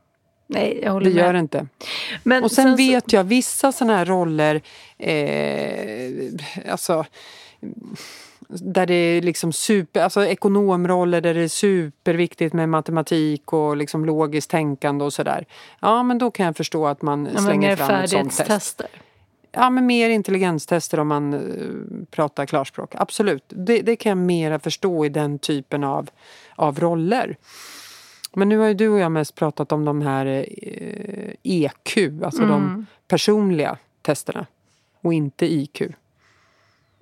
Nej, 0.48 0.80
jag 0.84 0.92
håller 0.92 1.10
Det 1.10 1.16
med. 1.16 1.24
gör 1.25 1.34
det 1.34 1.40
inte. 1.40 1.68
Men 2.24 2.44
Och 2.44 2.51
sen, 2.51 2.72
så- 2.72 2.78
vet 2.78 3.13
jag 3.13 3.24
vissa 3.24 3.72
sådana 3.72 3.98
här 3.98 4.06
roller, 4.06 4.62
eh, 4.98 6.72
alltså 6.72 7.06
där 8.51 8.86
det 8.86 8.93
är 8.93 9.22
liksom 9.22 9.53
super, 9.53 10.01
alltså 10.01 10.25
ekonomroller 10.25 11.22
där 11.22 11.34
det 11.34 11.41
är 11.41 11.48
superviktigt 11.48 12.53
med 12.53 12.70
matematik 12.70 13.53
och 13.53 13.77
liksom 13.77 14.05
logiskt 14.05 14.51
tänkande 14.51 15.05
och 15.05 15.13
sådär. 15.13 15.46
Ja, 15.79 16.03
men 16.03 16.17
då 16.17 16.31
kan 16.31 16.46
jag 16.46 16.58
förstå 16.58 16.88
att 16.88 17.01
man 17.01 17.29
ja, 17.34 17.39
slänger 17.41 17.75
fram 17.75 18.01
ett 18.01 18.10
sånt 18.10 18.38
test. 18.38 18.81
Ja, 19.51 19.70
men 19.70 19.86
mer 19.86 20.10
intelligenstester 20.10 21.00
om 21.00 21.08
man 21.08 21.34
uh, 21.34 22.05
pratar 22.12 22.46
klarspråk. 22.46 22.96
Absolut, 22.96 23.43
det, 23.48 23.81
det 23.81 23.96
kan 23.96 24.10
jag 24.10 24.17
mera 24.17 24.60
förstå 24.60 25.05
i 25.05 25.10
den 25.10 25.39
typen 25.39 25.84
av, 25.84 26.10
av 26.55 26.79
roller. 26.79 27.38
Men 28.34 28.50
nu 28.50 28.58
har 28.58 28.67
ju 28.67 28.74
du 28.74 28.89
och 28.89 29.00
jag 29.00 29.12
mest 29.12 29.36
pratat 29.36 29.72
om 29.72 29.86
de 29.86 30.01
här 30.01 30.25
eh, 30.25 31.34
EQ, 31.43 32.24
alltså 32.24 32.43
mm. 32.43 32.50
de 32.50 32.86
personliga 33.08 33.77
testerna 34.01 34.46
och 35.01 35.13
inte 35.13 35.53
IQ. 35.53 35.81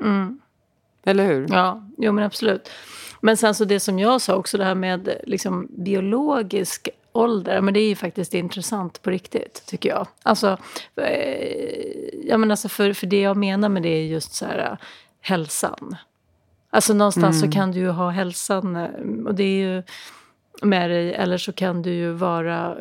Mm. 0.04 0.40
Eller 1.06 1.26
hur? 1.26 1.48
Ja, 1.50 1.84
jo 1.98 2.12
men 2.12 2.24
absolut. 2.24 2.70
Men 3.22 3.38
sen 3.38 3.56
så 3.56 3.66
det 3.66 3.80
som 3.80 4.00
jag 4.00 4.22
sa 4.22 4.36
också, 4.36 4.58
det 4.58 4.66
här 4.66 4.76
med 4.76 5.10
liksom 5.24 5.68
biologisk 5.78 6.90
ålder, 7.12 7.62
men 7.62 7.74
det 7.74 7.80
är 7.80 7.88
ju 7.88 7.96
faktiskt 7.96 8.34
intressant 8.34 9.02
på 9.02 9.10
riktigt, 9.10 9.64
tycker 9.66 9.90
jag. 9.90 10.08
Alltså, 10.24 10.58
eh, 10.96 11.92
jag 12.26 12.40
menar, 12.40 12.54
alltså 12.54 12.70
för, 12.70 12.94
för 12.94 13.08
det 13.08 13.22
jag 13.22 13.38
menar 13.38 13.70
med 13.70 13.84
det 13.84 13.90
är 13.90 14.04
just 14.04 14.34
så 14.34 14.46
här, 14.46 14.78
hälsan. 15.22 15.96
Alltså 16.70 16.94
någonstans 16.94 17.38
mm. 17.38 17.52
så 17.52 17.58
kan 17.58 17.72
du 17.72 17.80
ju 17.80 17.90
ha 17.90 18.10
hälsan, 18.10 18.76
och 19.28 19.36
det 19.36 19.44
är 19.44 19.58
ju 19.58 19.84
med 20.62 20.90
dig, 20.90 21.14
eller 21.14 21.38
så 21.38 21.52
kan 21.52 21.82
du 21.82 21.94
ju 21.94 22.12
vara, 22.12 22.78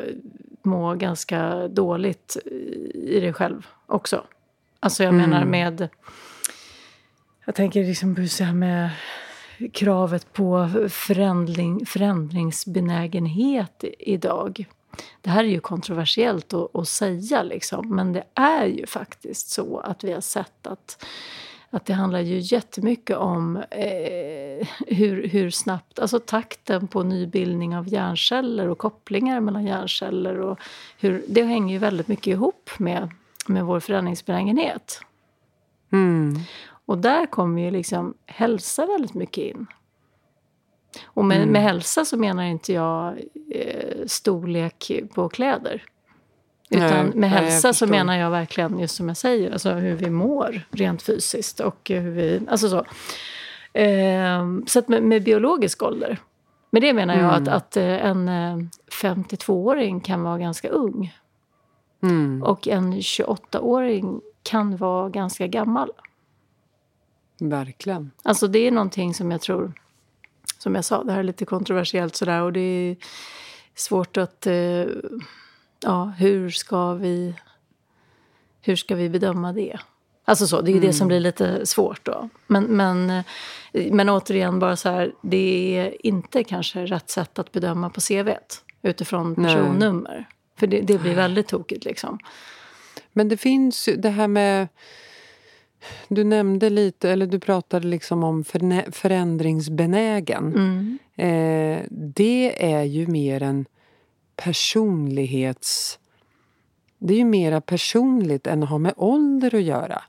må 0.63 0.95
ganska 0.95 1.67
dåligt 1.67 2.37
i 2.93 3.19
dig 3.19 3.33
själv 3.33 3.67
också. 3.85 4.23
Alltså 4.79 5.03
jag 5.03 5.13
mm. 5.13 5.29
menar 5.29 5.45
med 5.45 5.89
jag 7.49 7.55
tänker 7.55 7.83
liksom 7.83 8.15
på 8.15 8.21
det 8.21 8.43
här 8.43 8.53
med 8.53 8.89
kravet 9.73 10.33
på 10.33 10.69
förändring, 10.89 11.85
förändringsbenägenhet 11.85 13.83
idag. 13.99 14.65
Det 15.21 15.29
här 15.29 15.43
är 15.43 15.47
ju 15.47 15.59
kontroversiellt 15.59 16.53
att, 16.53 16.75
att, 16.75 16.87
säga, 16.87 17.43
liksom, 17.43 17.95
men 17.95 18.13
det 18.13 18.23
är 18.33 18.65
ju 18.65 18.85
faktiskt 18.85 19.49
så 19.49 19.79
att 19.79 20.03
vi 20.03 20.13
har 20.13 20.21
sett 20.21 20.67
att, 20.67 21.05
att 21.69 21.85
det 21.85 21.93
handlar 21.93 22.19
ju 22.19 22.39
jättemycket 22.39 23.17
om 23.17 23.57
eh, 23.57 24.67
hur, 24.87 25.27
hur 25.27 25.49
snabbt, 25.49 25.99
alltså 25.99 26.19
takten 26.19 26.87
på 26.87 27.03
nybildning 27.03 27.77
av 27.77 27.87
hjärnceller 27.87 28.67
och 28.67 28.77
kopplingar 28.77 29.39
mellan 29.39 29.65
hjärnceller. 29.65 30.39
Och 30.39 30.59
hur, 30.99 31.23
det 31.27 31.43
hänger 31.43 31.73
ju 31.73 31.79
väldigt 31.79 32.07
mycket 32.07 32.27
ihop 32.27 32.69
med, 32.77 33.09
med 33.47 33.65
vår 33.65 33.79
förändringsbenägenhet. 33.79 35.01
Mm. 35.91 36.39
Och 36.89 36.97
där 36.97 37.25
kommer 37.25 37.61
ju 37.61 37.71
liksom 37.71 38.13
hälsa 38.25 38.85
väldigt 38.85 39.13
mycket 39.13 39.43
in. 39.43 39.67
Och 41.03 41.25
med, 41.25 41.37
mm. 41.37 41.49
med 41.49 41.61
hälsa 41.61 42.05
så 42.05 42.17
menar 42.17 42.43
inte 42.43 42.73
jag 42.73 43.19
eh, 43.51 44.05
storlek 44.07 44.91
på 45.13 45.29
kläder. 45.29 45.83
Utan 46.69 47.05
nej, 47.05 47.15
med 47.15 47.29
hälsa 47.29 47.67
nej, 47.67 47.73
så 47.73 47.87
menar 47.87 48.17
jag 48.17 48.31
verkligen, 48.31 48.79
just 48.79 48.95
som 48.95 49.07
jag 49.07 49.17
säger, 49.17 49.51
alltså 49.51 49.71
hur 49.71 49.95
vi 49.95 50.09
mår 50.09 50.61
rent 50.71 51.01
fysiskt. 51.01 51.59
och 51.59 51.89
hur 51.89 52.11
vi, 52.11 52.41
alltså 52.49 52.69
så. 52.69 52.85
Eh, 53.79 54.45
så 54.65 54.79
att 54.79 54.87
med, 54.87 55.03
med, 55.03 55.23
biologisk 55.23 55.83
ålder. 55.83 56.17
Med 56.69 56.81
det 56.81 56.93
menar 56.93 57.17
jag 57.17 57.33
att, 57.33 57.47
mm. 57.47 57.53
att 57.53 57.77
eh, 57.77 58.05
en 58.05 58.29
52-åring 59.01 59.97
eh, 59.97 60.03
kan 60.03 60.23
vara 60.23 60.37
ganska 60.37 60.69
ung. 60.69 61.13
Mm. 62.03 62.43
Och 62.43 62.67
en 62.67 62.93
28-åring 62.93 64.21
kan 64.43 64.77
vara 64.77 65.09
ganska 65.09 65.47
gammal. 65.47 65.91
Verkligen. 67.39 68.11
Alltså 68.23 68.47
det 68.47 68.59
är 68.59 68.71
någonting 68.71 69.13
som 69.13 69.31
jag 69.31 69.41
tror, 69.41 69.73
som 70.57 70.75
jag 70.75 70.85
sa, 70.85 71.03
det 71.03 71.11
här 71.11 71.19
är 71.19 71.23
lite 71.23 71.45
kontroversiellt 71.45 72.15
sådär 72.15 72.41
och 72.41 72.53
det 72.53 72.59
är 72.59 72.97
svårt 73.75 74.17
att, 74.17 74.47
eh, 74.47 74.85
ja, 75.79 76.05
hur 76.17 76.49
ska 76.49 76.93
vi, 76.93 77.35
hur 78.61 78.75
ska 78.75 78.95
vi 78.95 79.09
bedöma 79.09 79.53
det? 79.53 79.79
Alltså 80.25 80.47
så, 80.47 80.61
det 80.61 80.71
är 80.71 80.73
mm. 80.73 80.87
det 80.87 80.93
som 80.93 81.05
mm. 81.05 81.07
blir 81.07 81.19
lite 81.19 81.65
svårt 81.65 82.05
då. 82.05 82.29
Men, 82.47 82.63
men, 82.63 83.09
eh, 83.09 83.93
men 83.93 84.09
återigen, 84.09 84.59
bara 84.59 84.75
så 84.75 84.89
här, 84.89 85.13
det 85.21 85.77
är 85.77 86.05
inte 86.05 86.43
kanske 86.43 86.85
rätt 86.85 87.09
sätt 87.09 87.39
att 87.39 87.51
bedöma 87.51 87.89
på 87.89 88.01
CV 88.01 88.29
utifrån 88.81 89.35
personnummer. 89.35 90.15
Nej. 90.15 90.27
För 90.59 90.67
det, 90.67 90.81
det 90.81 90.97
blir 90.97 91.15
väldigt 91.15 91.47
tokigt 91.47 91.85
liksom. 91.85 92.19
Men 93.13 93.29
det 93.29 93.37
finns 93.37 93.89
det 93.97 94.09
här 94.09 94.27
med 94.27 94.67
du 96.07 96.23
nämnde 96.23 96.69
lite, 96.69 97.09
eller 97.09 97.25
du 97.25 97.39
pratade 97.39 97.87
liksom 97.87 98.23
om 98.23 98.43
förändringsbenägen. 98.91 100.53
Mm. 100.55 100.99
Eh, 101.15 101.85
det 101.91 102.71
är 102.73 102.83
ju 102.83 103.07
mer 103.07 103.43
en 103.43 103.65
personlighets... 104.35 105.99
Det 106.97 107.13
är 107.13 107.17
ju 107.17 107.25
mera 107.25 107.61
personligt 107.61 108.47
än 108.47 108.63
att 108.63 108.69
ha 108.69 108.77
med 108.77 108.93
ålder 108.97 109.55
att 109.55 109.61
göra. 109.61 110.01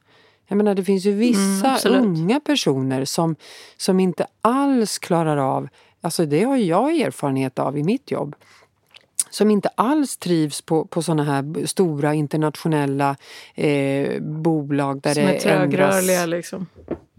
Jag 0.47 0.57
menar, 0.57 0.75
det 0.75 0.85
finns 0.85 1.07
ju 1.07 1.12
vissa 1.12 1.79
mm, 1.89 2.05
unga 2.05 2.41
personer 2.41 3.05
som, 3.05 3.37
som 3.77 4.00
inte 4.00 4.27
alls 4.43 4.99
klarar 4.99 5.37
av... 5.37 5.69
Alltså 6.00 6.27
det 6.27 6.45
har 6.45 6.57
jag 6.57 7.00
erfarenhet 7.00 7.59
av 7.59 7.79
i 7.79 7.83
mitt 7.83 8.11
jobb 8.11 8.37
som 9.31 9.51
inte 9.51 9.69
alls 9.75 10.17
trivs 10.17 10.63
på, 10.63 10.85
på 10.85 11.03
såna 11.03 11.25
här 11.25 11.67
stora 11.67 12.15
internationella 12.15 13.17
eh, 13.55 14.21
bolag. 14.23 15.01
Där 15.01 15.15
som 15.15 15.23
det 15.23 15.37
är 15.37 15.41
trögrörliga 15.41 16.27
liksom? 16.27 16.67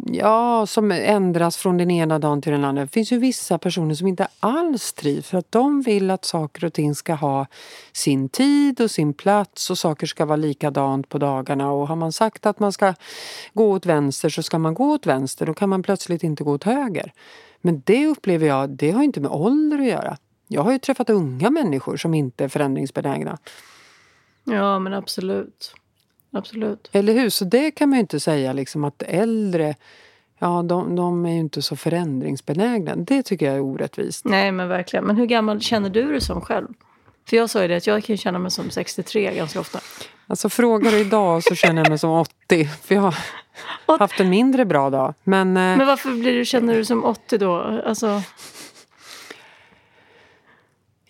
Ja, 0.05 0.65
som 0.67 0.91
ändras 0.91 1.57
från 1.57 1.77
den 1.77 1.91
ena 1.91 2.19
dagen 2.19 2.41
till 2.41 2.51
den 2.51 2.63
andra. 2.63 2.81
Det 2.81 2.91
finns 2.91 3.11
ju 3.11 3.17
vissa 3.17 3.57
personer 3.57 3.95
som 3.95 4.07
inte 4.07 4.27
alls 4.39 4.93
trivs 4.93 5.27
för 5.27 5.37
att 5.37 5.51
de 5.51 5.81
vill 5.81 6.11
att 6.11 6.25
saker 6.25 6.65
och 6.65 6.73
ting 6.73 6.95
ska 6.95 7.13
ha 7.13 7.45
sin 7.91 8.29
tid 8.29 8.81
och 8.81 8.91
sin 8.91 9.13
plats 9.13 9.69
och 9.69 9.77
saker 9.77 10.07
ska 10.07 10.25
vara 10.25 10.35
likadant 10.35 11.09
på 11.09 11.17
dagarna. 11.17 11.71
Och 11.71 11.87
har 11.87 11.95
man 11.95 12.11
sagt 12.11 12.45
att 12.45 12.59
man 12.59 12.71
ska 12.71 12.93
gå 13.53 13.71
åt 13.71 13.85
vänster 13.85 14.29
så 14.29 14.43
ska 14.43 14.57
man 14.59 14.73
gå 14.73 14.91
åt 14.91 15.05
vänster. 15.05 15.45
Då 15.45 15.53
kan 15.53 15.69
man 15.69 15.83
plötsligt 15.83 16.23
inte 16.23 16.43
gå 16.43 16.51
åt 16.51 16.63
höger. 16.63 17.13
Men 17.61 17.81
det 17.85 18.07
upplever 18.07 18.47
jag, 18.47 18.69
det 18.69 18.91
har 18.91 19.03
inte 19.03 19.21
med 19.21 19.31
ålder 19.31 19.79
att 19.79 19.87
göra. 19.87 20.17
Jag 20.53 20.61
har 20.61 20.71
ju 20.71 20.79
träffat 20.79 21.09
unga 21.09 21.49
människor 21.49 21.97
som 21.97 22.13
inte 22.13 22.43
är 22.43 22.47
förändringsbenägna. 22.47 23.37
Ja, 24.43 24.79
men 24.79 24.93
absolut. 24.93 25.73
Absolut. 26.31 26.89
Eller 26.91 27.13
hur? 27.13 27.29
Så 27.29 27.45
det 27.45 27.71
kan 27.71 27.89
man 27.89 27.97
ju 27.97 28.01
inte 28.01 28.19
säga 28.19 28.53
liksom 28.53 28.83
att 28.83 29.01
äldre 29.01 29.75
Ja, 30.43 30.63
de, 30.63 30.95
de 30.95 31.25
är 31.25 31.29
ju 31.29 31.39
inte 31.39 31.61
så 31.61 31.75
förändringsbenägna. 31.75 32.95
Det 32.95 33.23
tycker 33.23 33.45
jag 33.45 33.55
är 33.55 33.61
orättvist. 33.61 34.25
Nej, 34.25 34.51
men 34.51 34.67
verkligen. 34.67 35.05
Men 35.05 35.15
hur 35.15 35.25
gammal 35.25 35.61
känner 35.61 35.89
du 35.89 36.11
dig 36.11 36.21
som 36.21 36.41
själv? 36.41 36.67
För 37.29 37.37
jag 37.37 37.49
sa 37.49 37.61
ju 37.61 37.67
det 37.67 37.75
att 37.75 37.87
jag 37.87 38.03
kan 38.03 38.17
känna 38.17 38.39
mig 38.39 38.51
som 38.51 38.69
63 38.69 39.35
ganska 39.35 39.59
ofta. 39.59 39.79
Alltså 40.27 40.49
frågar 40.49 40.91
du 40.91 40.99
idag 40.99 41.43
så 41.43 41.55
känner 41.55 41.81
jag 41.81 41.89
mig 41.89 41.97
som 41.97 42.09
80. 42.09 42.65
För 42.65 42.95
jag 42.95 43.13
har 43.85 43.99
haft 43.99 44.19
en 44.19 44.29
mindre 44.29 44.65
bra 44.65 44.89
dag. 44.89 45.13
Men, 45.23 45.47
eh, 45.47 45.53
men 45.53 45.87
varför 45.87 46.11
blir 46.11 46.33
du, 46.33 46.45
känner 46.45 46.75
du 46.75 46.85
som 46.85 47.03
80 47.05 47.37
då? 47.37 47.81
Alltså... 47.85 48.21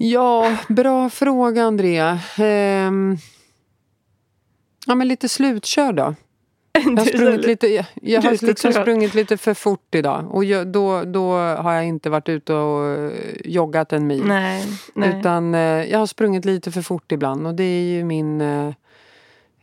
Ja, 0.04 0.58
bra 0.70 1.10
fråga 1.10 1.64
Andrea. 1.64 2.20
Ehm, 2.38 3.18
ja, 4.88 4.96
men 4.96 5.08
lite 5.08 5.30
slutkörd 5.30 5.96
då. 5.96 6.16
Jag 6.74 6.92
har 6.92 7.06
sprungit 7.06 7.46
lite, 7.46 7.86
jag 8.02 8.22
har 8.22 8.46
liksom 8.46 8.74
sprungit 8.74 9.14
lite 9.14 9.38
för 9.38 9.54
fort 9.54 9.96
idag. 9.96 10.36
Och 10.36 10.46
jag, 10.46 10.68
då, 10.68 11.04
då 11.04 11.32
har 11.38 11.74
jag 11.74 11.86
inte 11.86 12.10
varit 12.10 12.30
ute 12.30 12.54
och 12.54 12.86
eh, 12.86 13.12
joggat 13.46 13.94
en 13.94 14.08
mil. 14.08 14.24
Nej, 14.26 14.66
nej. 14.94 15.20
Utan 15.20 15.56
eh, 15.56 15.62
jag 15.62 16.00
har 16.00 16.06
sprungit 16.06 16.46
lite 16.46 16.72
för 16.72 16.82
fort 16.82 17.12
ibland. 17.12 17.48
Och 17.48 17.56
det 17.56 17.64
är 17.64 17.84
ju 17.84 18.04
min... 18.04 18.42
Eh, 18.42 18.74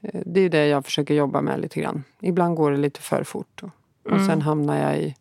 det 0.01 0.41
är 0.41 0.49
det 0.49 0.67
jag 0.67 0.85
försöker 0.85 1.15
jobba 1.15 1.41
med 1.41 1.61
lite 1.61 1.81
grann. 1.81 2.05
Ibland 2.21 2.57
går 2.57 2.71
det 2.71 2.77
lite 2.77 3.01
för 3.01 3.25
fort. 3.25 3.63
Och, 3.63 3.71
och 4.05 4.13
mm. 4.13 4.27
sen 4.27 4.43
hamnar 4.43 4.83
jag 4.83 4.99
i... 4.99 5.15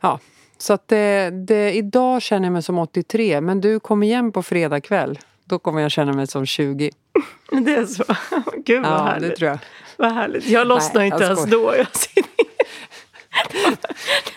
Ja, 0.00 0.20
så 0.62 0.72
att 0.72 0.88
det, 0.88 1.30
det, 1.30 1.72
idag 1.72 2.22
känner 2.22 2.46
jag 2.46 2.52
mig 2.52 2.62
som 2.62 2.78
83 2.78 3.40
men 3.40 3.60
du 3.60 3.80
kommer 3.80 4.06
igen 4.06 4.32
på 4.32 4.42
fredag 4.42 4.80
kväll. 4.80 5.18
Då 5.44 5.58
kommer 5.58 5.80
jag 5.80 5.90
känna 5.90 6.12
mig 6.12 6.26
som 6.26 6.46
20. 6.46 6.90
Det 7.50 7.74
är 7.74 7.86
så? 7.86 8.04
Gud 8.64 8.82
vad 8.82 8.92
ja, 8.92 9.02
härligt. 9.04 9.30
det 9.30 9.36
tror 9.36 9.50
jag. 9.50 9.58
Vad 9.96 10.12
härligt. 10.12 10.46
Jag 10.46 10.66
lossnar 10.66 11.02
inte 11.02 11.24
ens 11.24 11.44
då. 11.44 11.74
Jag, 11.76 11.86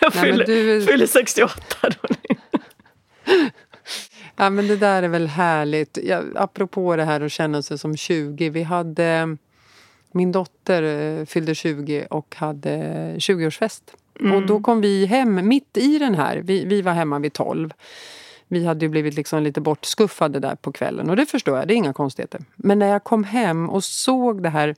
jag 0.00 0.12
fyller, 0.12 0.46
du... 0.46 0.86
fyller 0.86 1.06
68 1.06 1.62
då. 1.82 2.14
ja 4.36 4.50
men 4.50 4.68
det 4.68 4.76
där 4.76 5.02
är 5.02 5.08
väl 5.08 5.26
härligt. 5.26 5.98
Ja, 6.02 6.22
apropå 6.34 6.96
det 6.96 7.04
här 7.04 7.20
att 7.20 7.32
känna 7.32 7.62
sig 7.62 7.78
som 7.78 7.96
20. 7.96 8.50
Vi 8.50 8.62
hade... 8.62 9.36
Min 10.12 10.32
dotter 10.32 10.82
eh, 10.82 11.26
fyllde 11.26 11.54
20 11.54 12.06
och 12.10 12.34
hade 12.36 12.76
20-årsfest. 13.16 13.82
Mm. 14.20 14.36
Och 14.36 14.46
då 14.46 14.60
kom 14.60 14.80
vi 14.80 15.06
hem 15.06 15.48
mitt 15.48 15.76
i 15.76 15.98
den 15.98 16.14
här. 16.14 16.36
Vi, 16.36 16.64
vi 16.64 16.82
var 16.82 16.92
hemma 16.92 17.18
vid 17.18 17.32
tolv. 17.32 17.72
Vi 18.48 18.66
hade 18.66 18.84
ju 18.84 18.88
blivit 18.88 19.14
liksom 19.14 19.42
lite 19.42 19.60
bortskuffade 19.60 20.38
där 20.38 20.54
på 20.54 20.72
kvällen 20.72 21.10
och 21.10 21.16
det 21.16 21.26
förstår 21.26 21.58
jag, 21.58 21.68
det 21.68 21.74
är 21.74 21.76
inga 21.76 21.92
konstigheter. 21.92 22.40
Men 22.56 22.78
när 22.78 22.86
jag 22.86 23.04
kom 23.04 23.24
hem 23.24 23.70
och 23.70 23.84
såg 23.84 24.42
det 24.42 24.48
här 24.48 24.74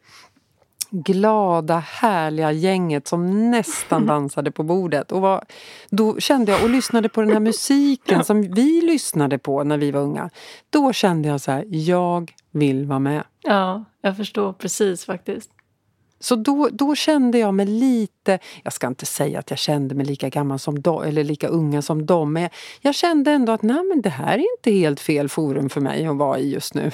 glada, 0.90 1.78
härliga 1.78 2.52
gänget 2.52 3.08
som 3.08 3.50
nästan 3.50 4.06
dansade 4.06 4.50
på 4.50 4.62
bordet. 4.62 5.12
Och 5.12 5.20
var, 5.20 5.44
då 5.90 6.20
kände 6.20 6.52
jag, 6.52 6.62
och 6.62 6.70
lyssnade 6.70 7.08
på 7.08 7.20
den 7.20 7.30
här 7.30 7.40
musiken 7.40 8.24
som 8.24 8.42
vi 8.42 8.80
lyssnade 8.80 9.38
på 9.38 9.64
när 9.64 9.78
vi 9.78 9.90
var 9.90 10.00
unga. 10.00 10.30
Då 10.70 10.92
kände 10.92 11.28
jag 11.28 11.40
så 11.40 11.52
här, 11.52 11.64
jag 11.68 12.32
vill 12.50 12.86
vara 12.86 12.98
med. 12.98 13.24
Ja, 13.42 13.84
jag 14.00 14.16
förstår 14.16 14.52
precis 14.52 15.04
faktiskt. 15.04 15.50
Så 16.20 16.36
då, 16.36 16.68
då 16.72 16.94
kände 16.94 17.38
jag 17.38 17.54
mig 17.54 17.66
lite, 17.66 18.38
jag 18.62 18.72
ska 18.72 18.86
inte 18.86 19.06
säga 19.06 19.38
att 19.38 19.50
jag 19.50 19.58
kände 19.58 19.94
mig 19.94 20.06
lika 20.06 20.28
gammal 20.28 20.58
som 20.58 20.82
dem, 20.82 21.02
eller 21.02 21.24
lika 21.24 21.48
unga 21.48 21.82
som 21.82 22.06
dem, 22.06 22.32
men 22.32 22.42
jag, 22.42 22.50
jag 22.80 22.94
kände 22.94 23.30
ändå 23.30 23.52
att 23.52 23.62
nej, 23.62 23.84
men 23.84 24.02
det 24.02 24.10
här 24.10 24.34
är 24.34 24.56
inte 24.58 24.70
helt 24.70 25.00
fel 25.00 25.28
forum 25.28 25.70
för 25.70 25.80
mig 25.80 26.06
att 26.06 26.16
vara 26.16 26.38
i 26.38 26.52
just 26.52 26.74
nu. 26.74 26.90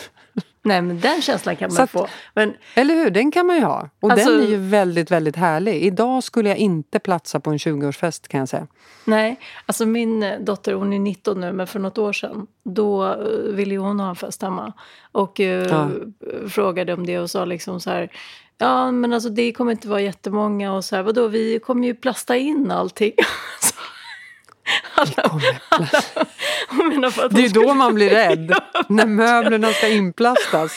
Nej 0.64 0.82
men 0.82 1.00
den 1.00 1.22
känslan 1.22 1.56
kan 1.56 1.72
man 1.72 1.82
att, 1.82 1.90
få. 1.90 2.08
Men, 2.34 2.54
eller 2.74 2.94
hur, 2.94 3.10
den 3.10 3.30
kan 3.30 3.46
man 3.46 3.56
ju 3.56 3.62
ha. 3.62 3.88
Och 4.00 4.10
alltså, 4.10 4.30
den 4.30 4.40
är 4.40 4.46
ju 4.46 4.56
väldigt, 4.56 5.10
väldigt 5.10 5.36
härlig. 5.36 5.82
Idag 5.82 6.24
skulle 6.24 6.48
jag 6.48 6.58
inte 6.58 6.98
platsa 6.98 7.40
på 7.40 7.50
en 7.50 7.56
20-årsfest 7.56 8.28
kan 8.28 8.40
jag 8.40 8.48
säga. 8.48 8.66
Nej, 9.04 9.40
alltså 9.66 9.86
min 9.86 10.44
dotter 10.44 10.72
hon 10.72 10.92
är 10.92 10.98
19 10.98 11.40
nu 11.40 11.52
men 11.52 11.66
för 11.66 11.78
något 11.78 11.98
år 11.98 12.12
sedan 12.12 12.46
då 12.64 13.06
eh, 13.06 13.54
ville 13.54 13.76
hon 13.76 14.00
ha 14.00 14.08
en 14.08 14.16
fest 14.16 14.42
hemma. 14.42 14.72
Och 15.12 15.40
uh, 15.40 15.46
ja. 15.46 15.90
frågade 16.48 16.94
om 16.94 17.06
det 17.06 17.18
och 17.18 17.30
sa 17.30 17.44
liksom 17.44 17.80
så 17.80 17.90
här 17.90 18.10
Ja, 18.62 18.90
men 18.90 19.12
alltså 19.12 19.28
det 19.28 19.52
kommer 19.52 19.72
inte 19.72 19.88
vara 19.88 20.00
jättemånga 20.00 20.72
och 20.72 20.84
så 20.84 20.96
här, 20.96 21.02
vadå, 21.02 21.28
vi 21.28 21.58
kommer 21.58 21.86
ju 21.86 21.94
plasta 21.94 22.36
in 22.36 22.70
allting. 22.70 23.12
alla, 24.94 25.40
alla, 25.68 25.88
det 27.30 27.40
är 27.40 27.42
ju 27.42 27.48
då 27.48 27.74
man 27.74 27.94
blir 27.94 28.10
rädd, 28.10 28.54
när 28.88 29.06
möblerna 29.06 29.68
ska 29.72 29.88
inplastas. 29.88 30.76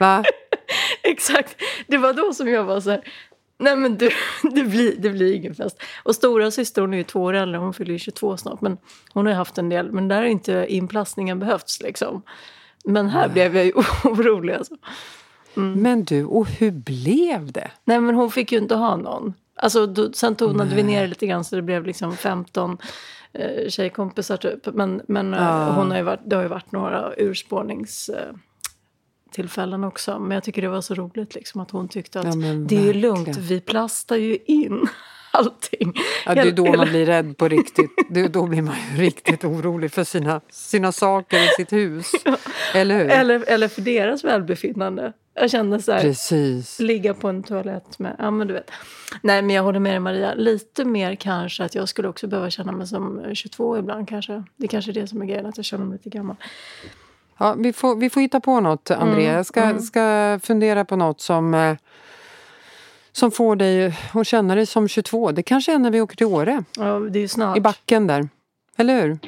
Va? 0.00 0.24
Exakt, 1.02 1.62
det 1.86 1.98
var 1.98 2.12
då 2.12 2.34
som 2.34 2.48
jag 2.48 2.64
var 2.64 2.80
så 2.80 2.90
här, 2.90 3.00
nej 3.58 3.76
men 3.76 3.96
du, 3.98 4.10
det, 4.42 4.62
blir, 4.62 4.94
det 4.98 5.10
blir 5.10 5.34
ingen 5.34 5.54
fest. 5.54 5.82
Och 6.02 6.14
stora 6.14 6.50
syster 6.50 6.82
hon 6.82 6.94
är 6.94 6.98
ju 6.98 7.04
två 7.04 7.22
år 7.22 7.34
äldre, 7.34 7.58
hon 7.58 7.74
fyller 7.74 7.92
ju 7.92 7.98
22 7.98 8.36
snart, 8.36 8.60
men 8.60 8.78
hon 9.12 9.26
har 9.26 9.32
haft 9.32 9.58
en 9.58 9.68
del, 9.68 9.92
men 9.92 10.08
där 10.08 10.16
har 10.16 10.24
inte 10.24 10.66
inplastningen 10.68 11.38
behövts 11.38 11.80
liksom. 11.82 12.22
Men 12.84 13.08
här 13.08 13.26
nej. 13.26 13.30
blev 13.30 13.56
jag 13.56 13.64
ju 13.64 13.72
orolig 14.04 14.54
alltså. 14.54 14.74
Mm. 15.56 15.82
Men 15.82 16.04
du, 16.04 16.24
och 16.24 16.48
hur 16.48 16.70
blev 16.70 17.52
det? 17.52 17.70
Nej 17.84 18.00
men 18.00 18.14
hon 18.14 18.30
fick 18.30 18.52
ju 18.52 18.58
inte 18.58 18.74
ha 18.74 18.96
någon. 18.96 19.34
Alltså, 19.56 19.86
då, 19.86 20.12
sen 20.12 20.34
tonade 20.34 20.74
vi 20.74 20.82
ner 20.82 21.06
lite 21.06 21.26
grann 21.26 21.44
så 21.44 21.56
det 21.56 21.62
blev 21.62 21.86
liksom 21.86 22.16
15 22.16 22.78
eh, 23.32 23.68
tjejkompisar 23.68 24.36
typ. 24.36 24.74
Men, 24.74 25.02
men 25.08 25.34
ah. 25.34 25.72
hon 25.72 25.90
har 25.90 25.98
ju 25.98 26.04
varit, 26.04 26.20
det 26.24 26.36
har 26.36 26.42
ju 26.42 26.48
varit 26.48 26.72
några 26.72 27.12
urspårningstillfällen 27.16 29.82
eh, 29.82 29.88
också. 29.88 30.18
Men 30.18 30.30
jag 30.30 30.44
tycker 30.44 30.62
det 30.62 30.68
var 30.68 30.80
så 30.80 30.94
roligt 30.94 31.34
liksom, 31.34 31.60
att 31.60 31.70
hon 31.70 31.88
tyckte 31.88 32.20
att 32.20 32.26
ja, 32.26 32.32
det 32.68 32.76
är 32.76 32.82
ju 32.82 32.92
lugnt, 32.92 33.36
vi 33.36 33.60
plastar 33.60 34.16
ju 34.16 34.38
in 34.46 34.88
allting. 35.32 35.94
Ja, 36.26 36.34
det 36.34 36.40
är 36.40 36.52
då 36.52 36.76
man 36.76 36.88
blir 36.88 37.06
rädd 37.06 37.36
på 37.36 37.48
riktigt. 37.48 37.90
Det, 38.10 38.28
då 38.28 38.46
blir 38.46 38.62
man 38.62 38.74
ju 38.74 39.02
riktigt 39.02 39.44
orolig 39.44 39.92
för 39.92 40.04
sina, 40.04 40.40
sina 40.50 40.92
saker 40.92 41.44
i 41.44 41.48
sitt 41.56 41.72
hus. 41.72 42.12
Ja. 42.24 42.36
Eller 42.74 42.98
hur? 42.98 43.10
Eller, 43.10 43.44
eller 43.48 43.68
för 43.68 43.82
deras 43.82 44.24
välbefinnande. 44.24 45.12
Jag 45.34 45.50
kände 45.50 45.82
så 45.82 45.92
här, 45.92 46.00
Precis. 46.00 46.80
ligga 46.80 47.14
på 47.14 47.28
en 47.28 47.42
toalett 47.42 47.98
med, 47.98 48.16
ja 48.18 48.30
men 48.30 48.48
du 48.48 48.54
vet. 48.54 48.70
Nej 49.22 49.42
men 49.42 49.56
jag 49.56 49.62
håller 49.62 49.80
med 49.80 49.92
dig 49.92 50.00
Maria, 50.00 50.34
lite 50.34 50.84
mer 50.84 51.14
kanske 51.14 51.64
att 51.64 51.74
jag 51.74 51.88
skulle 51.88 52.08
också 52.08 52.26
behöva 52.26 52.50
känna 52.50 52.72
mig 52.72 52.86
som 52.86 53.34
22 53.34 53.78
ibland 53.78 54.08
kanske. 54.08 54.44
Det 54.56 54.66
är 54.66 54.68
kanske 54.68 54.90
är 54.90 54.92
det 54.92 55.06
som 55.06 55.22
är 55.22 55.26
grejen, 55.26 55.46
att 55.46 55.56
jag 55.56 55.64
känner 55.64 55.84
mig 55.84 55.92
lite 55.92 56.18
gammal. 56.18 56.36
Ja, 57.38 57.54
vi 57.58 57.72
får, 57.72 57.96
vi 57.96 58.10
får 58.10 58.20
hitta 58.20 58.40
på 58.40 58.60
något, 58.60 58.90
Andrea. 58.90 59.24
Mm, 59.24 59.36
jag 59.36 59.46
ska, 59.46 59.62
mm. 59.62 59.80
ska 59.80 60.38
fundera 60.42 60.84
på 60.84 60.96
något 60.96 61.20
som, 61.20 61.54
eh, 61.54 61.76
som 63.12 63.30
får 63.30 63.56
dig 63.56 63.94
att 64.12 64.26
känna 64.26 64.54
dig 64.54 64.66
som 64.66 64.88
22. 64.88 65.30
Det 65.32 65.42
kanske 65.42 65.74
är 65.74 65.78
när 65.78 65.90
vi 65.90 66.00
åker 66.00 66.16
till 66.16 66.26
Åre. 66.26 66.64
Ja, 66.76 66.98
det 66.98 67.18
är 67.18 67.20
ju 67.20 67.28
snart. 67.28 67.56
I 67.56 67.60
backen 67.60 68.06
där. 68.06 68.28
Eller 68.76 69.02
hur? 69.02 69.18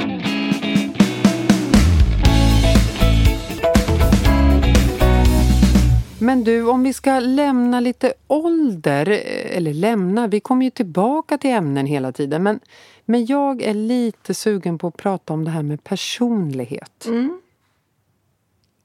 Men 6.23 6.45
du, 6.45 6.69
om 6.69 6.83
vi 6.83 6.93
ska 6.93 7.21
lämna 7.21 7.81
lite 7.81 8.15
ålder, 8.27 9.09
eller 9.51 9.75
lämna, 9.75 10.27
vi 10.27 10.41
kommer 10.41 10.65
ju 10.65 10.71
tillbaka 10.71 11.39
till 11.39 11.51
ämnen 11.51 11.87
hela 11.87 12.13
tiden. 12.13 12.43
Men, 12.43 12.61
men 13.05 13.27
jag 13.27 13.63
är 13.63 13.75
lite 13.75 14.35
sugen 14.35 14.79
på 14.79 14.87
att 14.87 14.97
prata 14.97 15.33
om 15.33 15.45
det 15.45 15.51
här 15.51 15.63
med 15.63 15.85
personlighet. 15.85 17.07
Mm. 17.07 17.41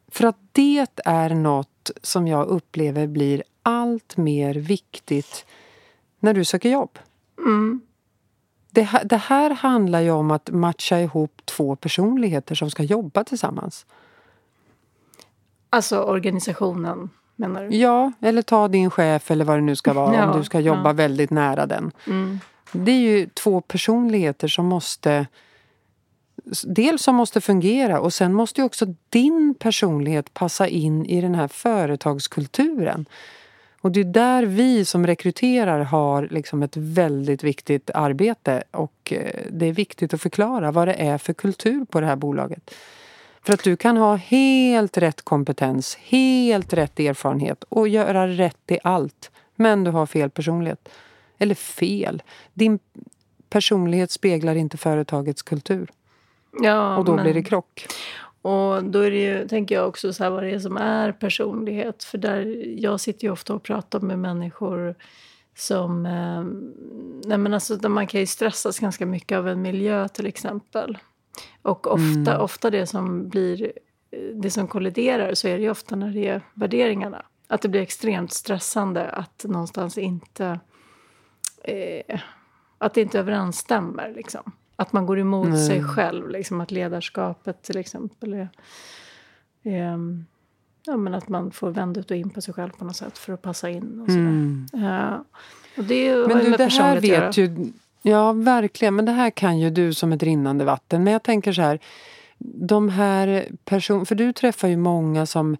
För 0.07 0.27
att 0.27 0.37
det 0.51 0.99
är 1.05 1.29
något 1.29 1.91
som 2.01 2.27
jag 2.27 2.47
upplever 2.47 3.07
blir 3.07 3.43
allt 3.63 4.17
mer 4.17 4.53
viktigt 4.53 5.45
när 6.19 6.33
du 6.33 6.45
söker 6.45 6.69
jobb. 6.69 6.99
Mm. 7.37 7.81
Det, 8.69 8.89
det 9.05 9.17
här 9.17 9.49
handlar 9.49 10.01
ju 10.01 10.11
om 10.11 10.31
att 10.31 10.49
matcha 10.49 10.99
ihop 10.99 11.41
två 11.45 11.75
personligheter 11.75 12.55
som 12.55 12.71
ska 12.71 12.83
jobba 12.83 13.23
tillsammans. 13.23 13.85
Alltså 15.69 15.99
organisationen 15.99 17.09
menar 17.37 17.63
du? 17.63 17.75
Ja, 17.75 18.11
eller 18.21 18.41
ta 18.41 18.67
din 18.67 18.89
chef 18.89 19.31
eller 19.31 19.45
vad 19.45 19.57
det 19.57 19.61
nu 19.61 19.75
ska 19.75 19.93
vara 19.93 20.15
ja, 20.17 20.31
om 20.31 20.37
du 20.37 20.43
ska 20.43 20.59
jobba 20.59 20.89
ja. 20.89 20.93
väldigt 20.93 21.31
nära 21.31 21.65
den. 21.65 21.91
Mm. 22.07 22.39
Det 22.71 22.91
är 22.91 22.99
ju 22.99 23.27
två 23.27 23.61
personligheter 23.61 24.47
som 24.47 24.65
måste 24.65 25.27
Dels 26.63 27.01
som 27.01 27.15
måste 27.15 27.41
fungera 27.41 27.99
och 27.99 28.13
sen 28.13 28.33
måste 28.33 28.61
ju 28.61 28.65
också 28.65 28.85
din 29.09 29.55
personlighet 29.59 30.33
passa 30.33 30.67
in 30.67 31.05
i 31.05 31.21
den 31.21 31.35
här 31.35 31.47
företagskulturen. 31.47 33.05
Och 33.81 33.91
det 33.91 33.99
är 33.99 34.03
där 34.03 34.43
vi 34.43 34.85
som 34.85 35.07
rekryterar 35.07 35.79
har 35.79 36.27
liksom 36.31 36.63
ett 36.63 36.77
väldigt 36.77 37.43
viktigt 37.43 37.89
arbete 37.93 38.63
och 38.71 39.13
eh, 39.13 39.41
det 39.51 39.65
är 39.65 39.71
viktigt 39.71 40.13
att 40.13 40.21
förklara 40.21 40.71
vad 40.71 40.87
det 40.87 40.93
är 40.93 41.17
för 41.17 41.33
kultur 41.33 41.85
på 41.85 41.99
det 41.99 42.05
här 42.05 42.15
bolaget. 42.15 42.71
För 43.47 43.53
att 43.53 43.63
du 43.63 43.75
kan 43.75 43.97
ha 43.97 44.15
helt 44.15 44.97
rätt 44.97 45.21
kompetens, 45.21 45.95
helt 45.95 46.73
rätt 46.73 46.99
erfarenhet 46.99 47.63
och 47.69 47.87
göra 47.87 48.27
rätt 48.27 48.71
i 48.71 48.79
allt. 48.83 49.31
Men 49.55 49.83
du 49.83 49.91
har 49.91 50.05
fel 50.05 50.29
personlighet. 50.29 50.89
Eller 51.37 51.55
fel. 51.55 52.23
Din 52.53 52.79
personlighet 53.49 54.11
speglar 54.11 54.55
inte 54.55 54.77
företagets 54.77 55.41
kultur. 55.41 55.89
Ja, 56.61 56.97
och 56.97 57.05
då 57.05 57.15
men... 57.15 57.23
blir 57.23 57.33
det 57.33 57.43
krock. 57.43 57.85
Och 58.41 58.83
då 58.83 58.99
är 58.99 59.11
det 59.11 59.23
ju, 59.23 59.47
tänker 59.47 59.75
jag 59.75 59.87
också 59.87 60.13
så 60.13 60.23
här, 60.23 60.31
vad 60.31 60.43
det 60.43 60.51
är 60.51 60.59
som 60.59 60.77
är 60.77 61.11
personlighet. 61.11 62.03
För 62.03 62.17
där, 62.17 62.63
jag 62.77 62.99
sitter 62.99 63.23
ju 63.27 63.31
ofta 63.31 63.53
och 63.53 63.63
pratar 63.63 63.99
med 63.99 64.19
människor 64.19 64.95
som... 65.55 66.05
Eh, 66.05 66.43
nej 67.25 67.37
men 67.37 67.53
alltså, 67.53 67.89
man 67.89 68.07
kan 68.07 68.19
ju 68.19 68.25
stressas 68.25 68.79
ganska 68.79 69.05
mycket 69.05 69.37
av 69.37 69.47
en 69.47 69.61
miljö 69.61 70.07
till 70.07 70.25
exempel. 70.25 70.97
Och 71.61 71.87
ofta, 71.87 72.31
mm. 72.31 72.41
ofta 72.41 72.69
det 72.69 72.87
som 72.87 73.29
blir 73.29 73.71
det 74.33 74.51
som 74.51 74.67
kolliderar 74.67 75.33
så 75.33 75.47
är 75.47 75.57
det 75.57 75.63
ju 75.63 75.69
ofta 75.69 75.95
när 75.95 76.11
det 76.11 76.27
är 76.27 76.41
värderingarna. 76.53 77.25
Att 77.47 77.61
det 77.61 77.69
blir 77.69 77.81
extremt 77.81 78.33
stressande 78.33 79.09
att 79.09 79.45
någonstans 79.47 79.97
inte... 79.97 80.59
Eh, 81.63 82.19
att 82.77 82.93
det 82.93 83.01
inte 83.01 83.19
överensstämmer. 83.19 84.13
Liksom. 84.15 84.51
Att 84.75 84.93
man 84.93 85.05
går 85.05 85.19
emot 85.19 85.49
Nej. 85.49 85.67
sig 85.67 85.83
själv. 85.83 86.29
Liksom, 86.29 86.61
att 86.61 86.71
ledarskapet 86.71 87.63
till 87.63 87.77
exempel 87.77 88.33
är... 88.33 88.49
är 89.63 89.99
ja, 90.85 90.97
men 90.97 91.13
att 91.13 91.29
man 91.29 91.51
får 91.51 91.69
vända 91.69 91.99
ut 91.99 92.11
och 92.11 92.17
in 92.17 92.29
på 92.29 92.41
sig 92.41 92.53
själv 92.53 92.69
på 92.69 92.85
något 92.85 92.95
sätt 92.95 93.17
för 93.17 93.33
att 93.33 93.41
passa 93.41 93.69
in. 93.69 94.01
Och, 94.01 94.09
mm. 94.09 94.67
uh, 94.73 95.19
och 95.77 95.83
det 95.83 96.27
men 96.27 96.37
du, 96.37 96.51
det 96.51 96.71
här 96.71 97.01
vet 97.01 97.37
ju 97.37 97.71
Ja, 98.01 98.33
verkligen. 98.33 98.95
Men 98.95 99.05
det 99.05 99.11
här 99.11 99.29
kan 99.29 99.59
ju 99.59 99.69
du 99.69 99.93
som 99.93 100.11
ett 100.11 100.23
rinnande 100.23 100.65
vatten. 100.65 101.03
Men 101.03 101.13
jag 101.13 101.23
tänker 101.23 101.53
så 101.53 101.61
här, 101.61 101.79
de 102.37 102.89
här 102.89 103.47
personerna... 103.65 104.05
För 104.05 104.15
du 104.15 104.33
träffar 104.33 104.67
ju 104.67 104.77
många 104.77 105.25
som, 105.25 105.57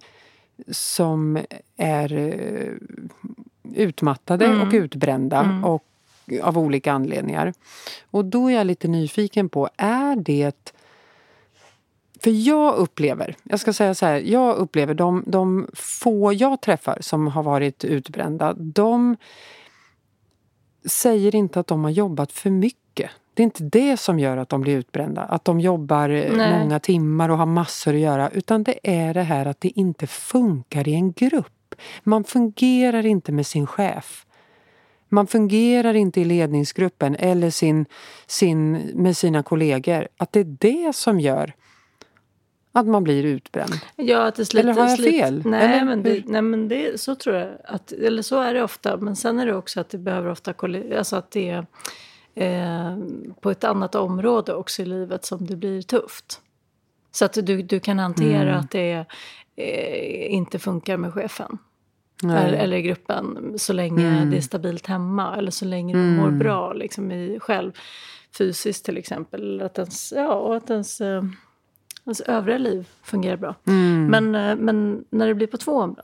som 0.70 1.38
är 1.76 2.12
uh, 2.12 2.74
utmattade 3.74 4.46
mm. 4.46 4.60
och 4.60 4.74
utbrända. 4.74 5.40
Mm. 5.40 5.64
Och 5.64 5.84
av 6.42 6.58
olika 6.58 6.92
anledningar. 6.92 7.54
Och 8.10 8.24
då 8.24 8.50
är 8.50 8.54
jag 8.54 8.66
lite 8.66 8.88
nyfiken 8.88 9.48
på, 9.48 9.68
är 9.76 10.16
det... 10.16 10.72
För 12.20 12.30
jag 12.30 12.74
upplever, 12.74 13.36
jag 13.42 13.60
ska 13.60 13.72
säga 13.72 13.94
så 13.94 14.06
här, 14.06 14.20
jag 14.20 14.56
upplever 14.56 14.94
de, 14.94 15.24
de 15.26 15.68
få 15.74 16.32
jag 16.32 16.60
träffar 16.60 16.98
som 17.00 17.26
har 17.26 17.42
varit 17.42 17.84
utbrända, 17.84 18.54
de 18.58 19.16
säger 20.88 21.34
inte 21.34 21.60
att 21.60 21.66
de 21.66 21.84
har 21.84 21.90
jobbat 21.90 22.32
för 22.32 22.50
mycket. 22.50 23.10
Det 23.34 23.42
är 23.42 23.44
inte 23.44 23.64
det 23.64 23.96
som 23.96 24.18
gör 24.18 24.36
att 24.36 24.48
de 24.48 24.60
blir 24.60 24.76
utbrända. 24.76 25.22
Att 25.22 25.44
de 25.44 25.60
jobbar 25.60 26.08
eh, 26.08 26.32
Nej. 26.36 26.58
många 26.58 26.80
timmar 26.80 27.28
och 27.28 27.38
har 27.38 27.46
massor 27.46 27.94
att 27.94 28.00
göra. 28.00 28.30
Utan 28.30 28.62
det 28.62 28.78
är 28.82 29.14
det 29.14 29.22
här 29.22 29.46
att 29.46 29.60
det 29.60 29.68
inte 29.68 30.06
funkar 30.06 30.88
i 30.88 30.94
en 30.94 31.12
grupp. 31.12 31.74
Man 32.02 32.24
fungerar 32.24 33.06
inte 33.06 33.32
med 33.32 33.46
sin 33.46 33.66
chef. 33.66 34.26
Man 35.08 35.26
fungerar 35.26 35.94
inte 35.94 36.20
i 36.20 36.24
ledningsgruppen 36.24 37.16
eller 37.16 37.50
sin, 37.50 37.86
sin, 38.26 38.72
med 38.94 39.16
sina 39.16 39.42
kollegor. 39.42 40.08
Att 40.16 40.32
det 40.32 40.40
är 40.40 40.56
det 40.60 40.96
som 40.96 41.20
gör 41.20 41.54
Att 42.72 42.86
man 42.86 43.04
blir 43.04 43.24
utbränd? 43.24 43.72
Ja, 43.96 44.26
att 44.26 44.34
det 44.34 44.44
sliter, 44.44 44.68
eller 44.68 44.80
har 44.82 44.88
jag 44.88 44.98
fel? 44.98 45.42
Nej, 45.44 45.64
eller? 45.64 45.84
men, 45.84 46.02
det, 46.02 46.22
nej 46.26 46.42
men 46.42 46.68
det, 46.68 47.00
så 47.00 47.14
tror 47.14 47.36
jag. 47.36 47.48
Att, 47.64 47.92
eller 47.92 48.22
så 48.22 48.40
är 48.40 48.54
det 48.54 48.62
ofta. 48.62 48.96
Men 48.96 49.16
sen 49.16 49.38
är 49.38 49.46
det 49.46 49.54
också 49.54 49.80
att 49.80 49.90
det 49.90 49.98
behöver 49.98 50.30
ofta... 50.30 50.54
Alltså 50.98 51.16
att 51.16 51.30
det 51.30 51.48
är 51.48 51.66
eh, 52.34 52.98
på 53.40 53.50
ett 53.50 53.64
annat 53.64 53.94
område 53.94 54.54
också 54.54 54.82
i 54.82 54.84
livet 54.84 55.24
som 55.24 55.46
det 55.46 55.56
blir 55.56 55.82
tufft. 55.82 56.40
Så 57.12 57.24
att 57.24 57.32
du, 57.32 57.62
du 57.62 57.80
kan 57.80 57.98
hantera 57.98 58.48
mm. 58.48 58.60
att 58.60 58.70
det 58.70 59.04
eh, 59.56 60.34
inte 60.34 60.58
funkar 60.58 60.96
med 60.96 61.14
chefen. 61.14 61.58
Eller, 62.24 62.52
eller, 62.52 62.76
i 62.76 62.82
gruppen 62.82 63.54
så 63.58 63.72
länge 63.72 64.08
mm. 64.08 64.30
det 64.30 64.36
är 64.36 64.40
stabilt 64.40 64.86
hemma 64.86 65.36
eller 65.36 65.50
så 65.50 65.64
länge 65.64 65.94
du 65.94 66.00
mm. 66.00 66.16
mår 66.16 66.30
bra 66.30 66.72
liksom, 66.72 67.10
i, 67.10 67.38
själv 67.40 67.72
fysiskt 68.38 68.84
till 68.84 68.96
exempel. 68.96 69.62
Att 69.62 69.78
ens, 69.78 70.12
ja, 70.16 70.34
och 70.34 70.56
att 70.56 70.70
ens, 70.70 71.00
eh, 71.00 71.22
ens 72.08 72.20
övriga 72.20 72.58
liv 72.58 72.88
fungerar 73.02 73.36
bra. 73.36 73.54
Mm. 73.66 74.06
Men, 74.06 74.34
eh, 74.34 74.56
men 74.56 75.04
när 75.10 75.26
det 75.26 75.34
blir 75.34 75.46
på 75.46 75.56
två 75.56 75.94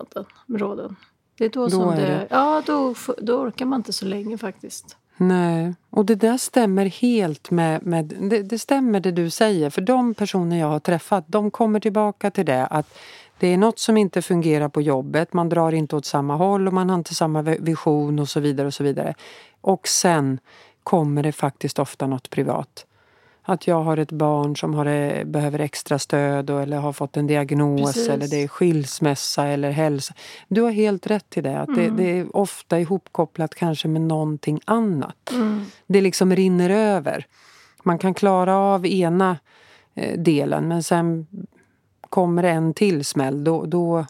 områden, 0.46 0.96
det 1.38 1.44
är 1.44 1.48
då, 1.48 1.64
då 1.64 1.70
som 1.70 1.88
är 1.88 1.96
det, 1.96 2.06
det, 2.06 2.26
Ja, 2.30 2.62
då, 2.66 2.94
då 3.18 3.40
orkar 3.40 3.66
man 3.66 3.80
inte 3.80 3.92
så 3.92 4.04
länge 4.04 4.38
faktiskt. 4.38 4.96
Nej, 5.16 5.74
och 5.90 6.04
det 6.04 6.14
där 6.14 6.36
stämmer 6.36 6.86
helt 6.86 7.50
med, 7.50 7.86
med 7.86 8.04
det, 8.04 8.42
det, 8.42 8.58
stämmer 8.58 9.00
det 9.00 9.10
du 9.10 9.30
säger. 9.30 9.70
För 9.70 9.80
de 9.80 10.14
personer 10.14 10.60
jag 10.60 10.66
har 10.66 10.80
träffat, 10.80 11.24
de 11.26 11.50
kommer 11.50 11.80
tillbaka 11.80 12.30
till 12.30 12.46
det 12.46 12.66
att 12.66 12.98
det 13.38 13.48
är 13.48 13.58
något 13.58 13.78
som 13.78 13.96
inte 13.96 14.22
fungerar 14.22 14.68
på 14.68 14.80
jobbet, 14.80 15.32
man 15.32 15.48
drar 15.48 15.72
inte 15.72 15.96
åt 15.96 16.04
samma 16.04 16.36
håll 16.36 16.66
och 16.66 16.72
man 16.72 16.90
har 16.90 16.96
inte 16.96 17.14
samma 17.14 17.42
vision 17.42 18.18
och 18.18 18.28
så 18.28 18.40
vidare 18.40 18.66
och 18.66 18.74
så 18.74 18.84
vidare. 18.84 19.14
Och 19.60 19.88
sen 19.88 20.38
kommer 20.82 21.22
det 21.22 21.32
faktiskt 21.32 21.78
ofta 21.78 22.06
något 22.06 22.30
privat. 22.30 22.86
Att 23.46 23.66
jag 23.66 23.82
har 23.82 23.96
ett 23.96 24.12
barn 24.12 24.56
som 24.56 24.74
har, 24.74 24.86
eh, 24.86 25.24
behöver 25.24 25.58
extra 25.58 25.98
stöd 25.98 26.50
eller 26.50 26.76
har 26.76 26.92
fått 26.92 27.16
en 27.16 27.26
diagnos 27.26 27.94
Precis. 27.94 28.08
eller 28.08 28.28
det 28.28 28.42
är 28.42 28.48
skilsmässa 28.48 29.46
eller 29.46 29.70
hälsa. 29.70 30.14
Du 30.48 30.62
har 30.62 30.70
helt 30.70 31.06
rätt 31.06 31.36
i 31.36 31.40
det. 31.40 31.60
Att 31.60 31.68
mm. 31.68 31.96
det, 31.96 32.02
det, 32.02 32.18
är 32.18 32.36
ofta 32.36 32.80
ihopkopplat 32.80 33.54
kanske 33.54 33.88
med 33.88 34.02
någonting 34.02 34.60
annat. 34.64 35.32
Mm. 35.32 35.64
Det 35.86 36.00
liksom 36.00 36.36
rinner 36.36 36.70
över. 36.70 37.26
Man 37.82 37.98
kan 37.98 38.14
klara 38.14 38.56
av 38.56 38.86
ena 38.86 39.38
eh, 39.94 40.18
delen 40.18 40.68
men 40.68 40.82
sen 40.82 41.26
kommer 42.00 42.42
det 42.42 42.50
en 42.50 42.74
till 42.74 43.04
smäll. 43.04 43.44
Då, 43.44 43.64
då, 43.64 44.06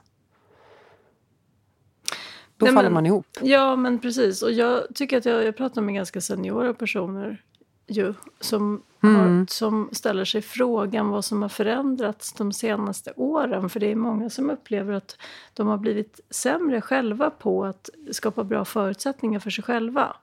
då 2.56 2.66
Nej, 2.66 2.74
faller 2.74 2.88
men, 2.88 2.92
man 2.92 3.06
ihop. 3.06 3.26
Ja, 3.42 3.76
men 3.76 3.98
precis. 3.98 4.42
Och 4.42 4.52
jag 4.52 4.94
tycker 4.94 5.18
att 5.18 5.24
jag, 5.24 5.44
jag 5.44 5.56
pratar 5.56 5.82
med 5.82 5.94
ganska 5.94 6.20
seniora 6.20 6.74
personer 6.74 7.42
ju, 7.86 8.14
som, 8.40 8.82
mm. 9.08 9.46
som 9.46 9.88
ställer 9.92 10.24
sig 10.24 10.42
frågan 10.42 11.08
vad 11.08 11.24
som 11.24 11.42
har 11.42 11.48
förändrats 11.48 12.32
de 12.32 12.52
senaste 12.52 13.12
åren. 13.16 13.70
För 13.70 13.80
det 13.80 13.90
är 13.90 13.94
många 13.94 14.30
som 14.30 14.50
upplever 14.50 14.92
att 14.92 15.16
de 15.54 15.66
har 15.66 15.78
blivit 15.78 16.20
sämre 16.30 16.80
själva 16.80 17.30
på 17.30 17.64
att 17.64 17.90
skapa 18.12 18.44
bra 18.44 18.64
förutsättningar 18.64 19.40
för 19.40 19.50
sig 19.50 19.64
själva. 19.64 20.16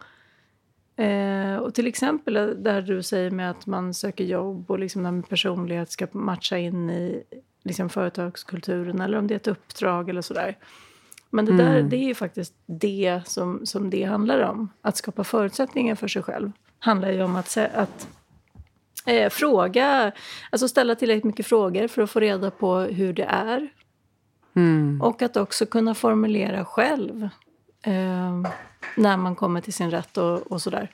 Eh, 0.95 1.55
och 1.55 1.73
till 1.73 1.87
exempel 1.87 2.63
där 2.63 2.81
du 2.81 3.03
säger 3.03 3.31
med 3.31 3.51
att 3.51 3.65
man 3.65 3.93
söker 3.93 4.23
jobb 4.23 4.71
och 4.71 4.79
liksom 4.79 5.03
när 5.03 5.21
personlighet 5.21 5.91
ska 5.91 6.07
matcha 6.11 6.57
in 6.57 6.89
i 6.89 7.23
liksom 7.63 7.89
företagskulturen 7.89 9.01
eller 9.01 9.17
om 9.17 9.27
det 9.27 9.33
är 9.33 9.35
ett 9.35 9.47
uppdrag 9.47 10.09
eller 10.09 10.21
sådär. 10.21 10.57
Men 11.29 11.45
det 11.45 11.57
där 11.57 11.75
mm. 11.75 11.89
det 11.89 11.95
är 11.95 12.07
ju 12.07 12.15
faktiskt 12.15 12.53
det 12.65 13.21
som, 13.25 13.65
som 13.65 13.89
det 13.89 14.03
handlar 14.03 14.39
om. 14.39 14.69
Att 14.81 14.97
skapa 14.97 15.23
förutsättningar 15.23 15.95
för 15.95 16.07
sig 16.07 16.23
själv 16.23 16.51
handlar 16.79 17.11
ju 17.11 17.23
om 17.23 17.35
att, 17.35 17.57
att 17.57 18.07
eh, 19.05 19.29
fråga, 19.29 20.11
alltså 20.49 20.67
ställa 20.67 20.95
tillräckligt 20.95 21.23
mycket 21.23 21.45
frågor 21.45 21.87
för 21.87 22.01
att 22.01 22.09
få 22.09 22.19
reda 22.19 22.51
på 22.51 22.79
hur 22.79 23.13
det 23.13 23.23
är. 23.23 23.69
Mm. 24.55 25.01
Och 25.01 25.21
att 25.21 25.37
också 25.37 25.65
kunna 25.65 25.95
formulera 25.95 26.65
själv 26.65 27.23
eh, 27.81 28.41
när 28.97 29.17
man 29.17 29.35
kommer 29.35 29.61
till 29.61 29.73
sin 29.73 29.91
rätt 29.91 30.17
och, 30.17 30.51
och 30.51 30.61
sådär. 30.61 30.91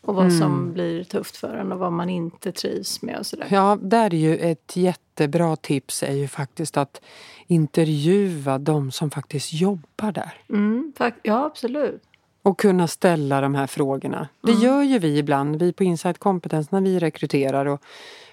Och 0.00 0.14
vad 0.14 0.26
mm. 0.26 0.38
som 0.38 0.72
blir 0.72 1.04
tufft 1.04 1.36
för 1.36 1.56
en 1.56 1.72
och 1.72 1.78
vad 1.78 1.92
man 1.92 2.10
inte 2.10 2.52
trivs 2.52 3.02
med 3.02 3.18
och 3.18 3.26
sådär. 3.26 3.46
Ja, 3.50 3.78
där 3.82 4.14
är 4.14 4.18
ju 4.18 4.36
ett 4.36 4.76
jättebra 4.76 5.56
tips 5.56 6.02
är 6.02 6.12
ju 6.12 6.28
faktiskt 6.28 6.76
att 6.76 7.00
intervjua 7.46 8.58
de 8.58 8.90
som 8.90 9.10
faktiskt 9.10 9.52
jobbar 9.52 10.12
där. 10.12 10.34
Mm, 10.48 10.92
ja, 11.22 11.44
absolut. 11.44 12.02
Och 12.44 12.58
kunna 12.58 12.86
ställa 12.88 13.40
de 13.40 13.54
här 13.54 13.66
frågorna. 13.66 14.28
Det 14.40 14.52
mm. 14.52 14.62
gör 14.62 14.82
ju 14.82 14.98
vi 14.98 15.18
ibland, 15.18 15.56
vi 15.56 15.72
på 15.72 15.84
Insight 15.84 16.18
Competence, 16.18 16.68
när 16.72 16.80
vi 16.80 16.98
rekryterar 16.98 17.66
och, 17.66 17.82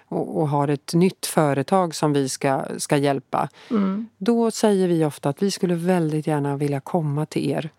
och, 0.07 0.41
och, 0.41 0.49
har 0.49 0.67
ett 0.67 0.93
nytt 0.93 1.25
företag 1.25 1.95
som 1.95 2.13
vi 2.13 2.29
ska, 2.29 2.63
ska 2.77 2.97
hjälpa. 2.97 3.49
Mm. 3.69 4.09
Då 4.17 4.51
säger 4.51 4.87
vi 4.87 5.05
ofta 5.05 5.29
att 5.29 5.43
vi 5.43 5.51
skulle 5.51 5.75
väldigt 5.75 6.27
gärna 6.27 6.57
vilja 6.57 6.79
komma 6.79 7.25
till 7.25 7.49
er 7.49 7.69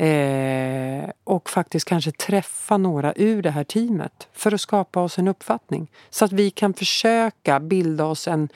Eh, 0.00 1.10
och 1.24 1.50
faktiskt 1.50 1.88
kanske 1.88 2.12
träffa 2.12 2.76
några 2.76 3.12
ur 3.16 3.42
det 3.42 3.50
här 3.50 3.64
teamet 3.64 4.28
för 4.32 4.54
att 4.54 4.60
skapa 4.60 5.00
oss 5.02 5.18
en 5.18 5.28
uppfattning. 5.28 5.90
Så 6.10 6.24
att 6.24 6.32
vi 6.32 6.50
kan 6.50 6.74
försöka 6.74 7.60
bilda 7.60 8.04
oss 8.04 8.28
en, 8.28 8.48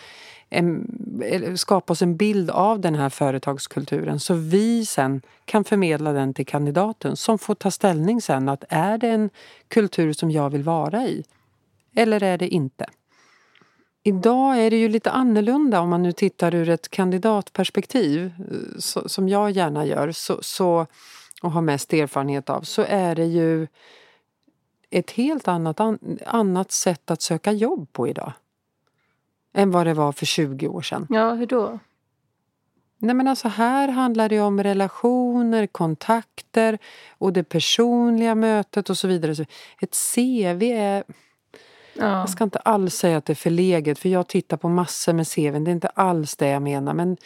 en, 0.48 1.58
skapa 1.58 1.92
oss 1.92 2.02
en 2.02 2.16
bild 2.16 2.50
av 2.50 2.80
den 2.80 2.94
här 2.94 3.08
företagskulturen 3.08 4.20
så 4.20 4.34
vi 4.34 4.86
sen 4.86 5.22
kan 5.44 5.64
förmedla 5.64 6.12
den 6.12 6.34
till 6.34 6.46
kandidaten 6.46 7.16
som 7.16 7.38
får 7.38 7.54
ta 7.54 7.70
ställning 7.70 8.20
sen 8.20 8.48
att 8.48 8.64
är 8.68 8.98
det 8.98 9.08
en 9.08 9.30
kultur 9.68 10.12
som 10.12 10.30
jag 10.30 10.50
vill 10.50 10.62
vara 10.62 11.06
i 11.06 11.24
eller 11.94 12.22
är 12.22 12.38
det 12.38 12.48
inte? 12.48 12.86
Idag 14.02 14.58
är 14.58 14.70
det 14.70 14.76
ju 14.76 14.88
lite 14.88 15.10
annorlunda 15.10 15.80
om 15.80 15.88
man 15.88 16.02
nu 16.02 16.12
tittar 16.12 16.54
ur 16.54 16.68
ett 16.68 16.90
kandidatperspektiv 16.90 18.32
eh, 18.38 18.78
så, 18.78 19.08
som 19.08 19.28
jag 19.28 19.50
gärna 19.50 19.86
gör. 19.86 20.12
så, 20.12 20.38
så 20.42 20.86
och 21.44 21.50
har 21.50 21.62
mest 21.62 21.92
erfarenhet 21.92 22.50
av 22.50 22.62
så 22.62 22.82
är 22.82 23.14
det 23.14 23.24
ju 23.24 23.66
ett 24.90 25.10
helt 25.10 25.48
annat, 25.48 25.80
annat 26.26 26.72
sätt 26.72 27.10
att 27.10 27.22
söka 27.22 27.52
jobb 27.52 27.92
på 27.92 28.08
idag. 28.08 28.32
Än 29.54 29.70
vad 29.70 29.86
det 29.86 29.94
var 29.94 30.12
för 30.12 30.26
20 30.26 30.68
år 30.68 30.82
sedan. 30.82 31.06
Ja, 31.10 31.34
hur 31.34 31.46
då? 31.46 31.78
Nej 32.98 33.14
men 33.14 33.28
alltså 33.28 33.48
här 33.48 33.88
handlar 33.88 34.28
det 34.28 34.40
om 34.40 34.62
relationer, 34.62 35.66
kontakter 35.66 36.78
och 37.18 37.32
det 37.32 37.44
personliga 37.44 38.34
mötet 38.34 38.90
och 38.90 38.98
så 38.98 39.08
vidare. 39.08 39.46
Ett 39.80 39.96
CV 40.14 40.62
är... 40.62 41.04
Ja. 41.94 42.18
Jag 42.18 42.30
ska 42.30 42.44
inte 42.44 42.58
alls 42.58 42.94
säga 42.94 43.16
att 43.16 43.24
det 43.24 43.32
är 43.32 43.34
förleget 43.34 43.98
för 43.98 44.08
jag 44.08 44.28
tittar 44.28 44.56
på 44.56 44.68
massor 44.68 45.12
med 45.12 45.28
CV. 45.28 45.64
Det 45.64 45.70
är 45.70 45.74
inte 45.74 45.88
alls 45.88 46.36
det 46.36 46.48
jag 46.48 46.62
menar 46.62 46.94
men 46.94 47.16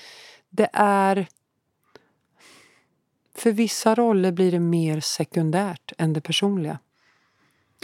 det 0.51 0.69
är 0.73 1.27
för 3.41 3.53
vissa 3.53 3.95
roller 3.95 4.33
blir 4.33 4.53
det 4.53 4.61
mer 4.61 5.01
sekundärt 5.01 5.93
än 5.99 6.13
det 6.13 6.21
personliga. 6.21 6.79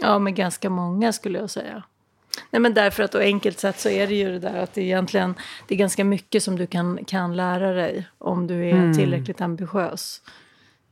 Ja, 0.01 0.19
men 0.19 0.35
ganska 0.35 0.69
många 0.69 1.13
skulle 1.13 1.39
jag 1.39 1.49
säga. 1.49 1.83
Nej, 2.51 2.59
men 2.59 2.73
därför 2.73 3.03
att, 3.03 3.15
och 3.15 3.21
enkelt 3.21 3.59
sett 3.59 3.79
så 3.79 3.89
är 3.89 4.07
det 4.07 4.15
ju 4.15 4.31
det 4.31 4.39
där 4.39 4.57
att 4.57 4.73
det 4.73 4.81
egentligen 4.81 5.35
det 5.67 5.75
är 5.75 5.79
ganska 5.79 6.03
mycket 6.03 6.43
som 6.43 6.55
du 6.55 6.67
kan, 6.67 6.99
kan 7.05 7.35
lära 7.35 7.73
dig 7.73 8.07
om 8.17 8.47
du 8.47 8.69
är 8.69 8.73
mm. 8.73 8.93
tillräckligt 8.93 9.41
ambitiös. 9.41 10.21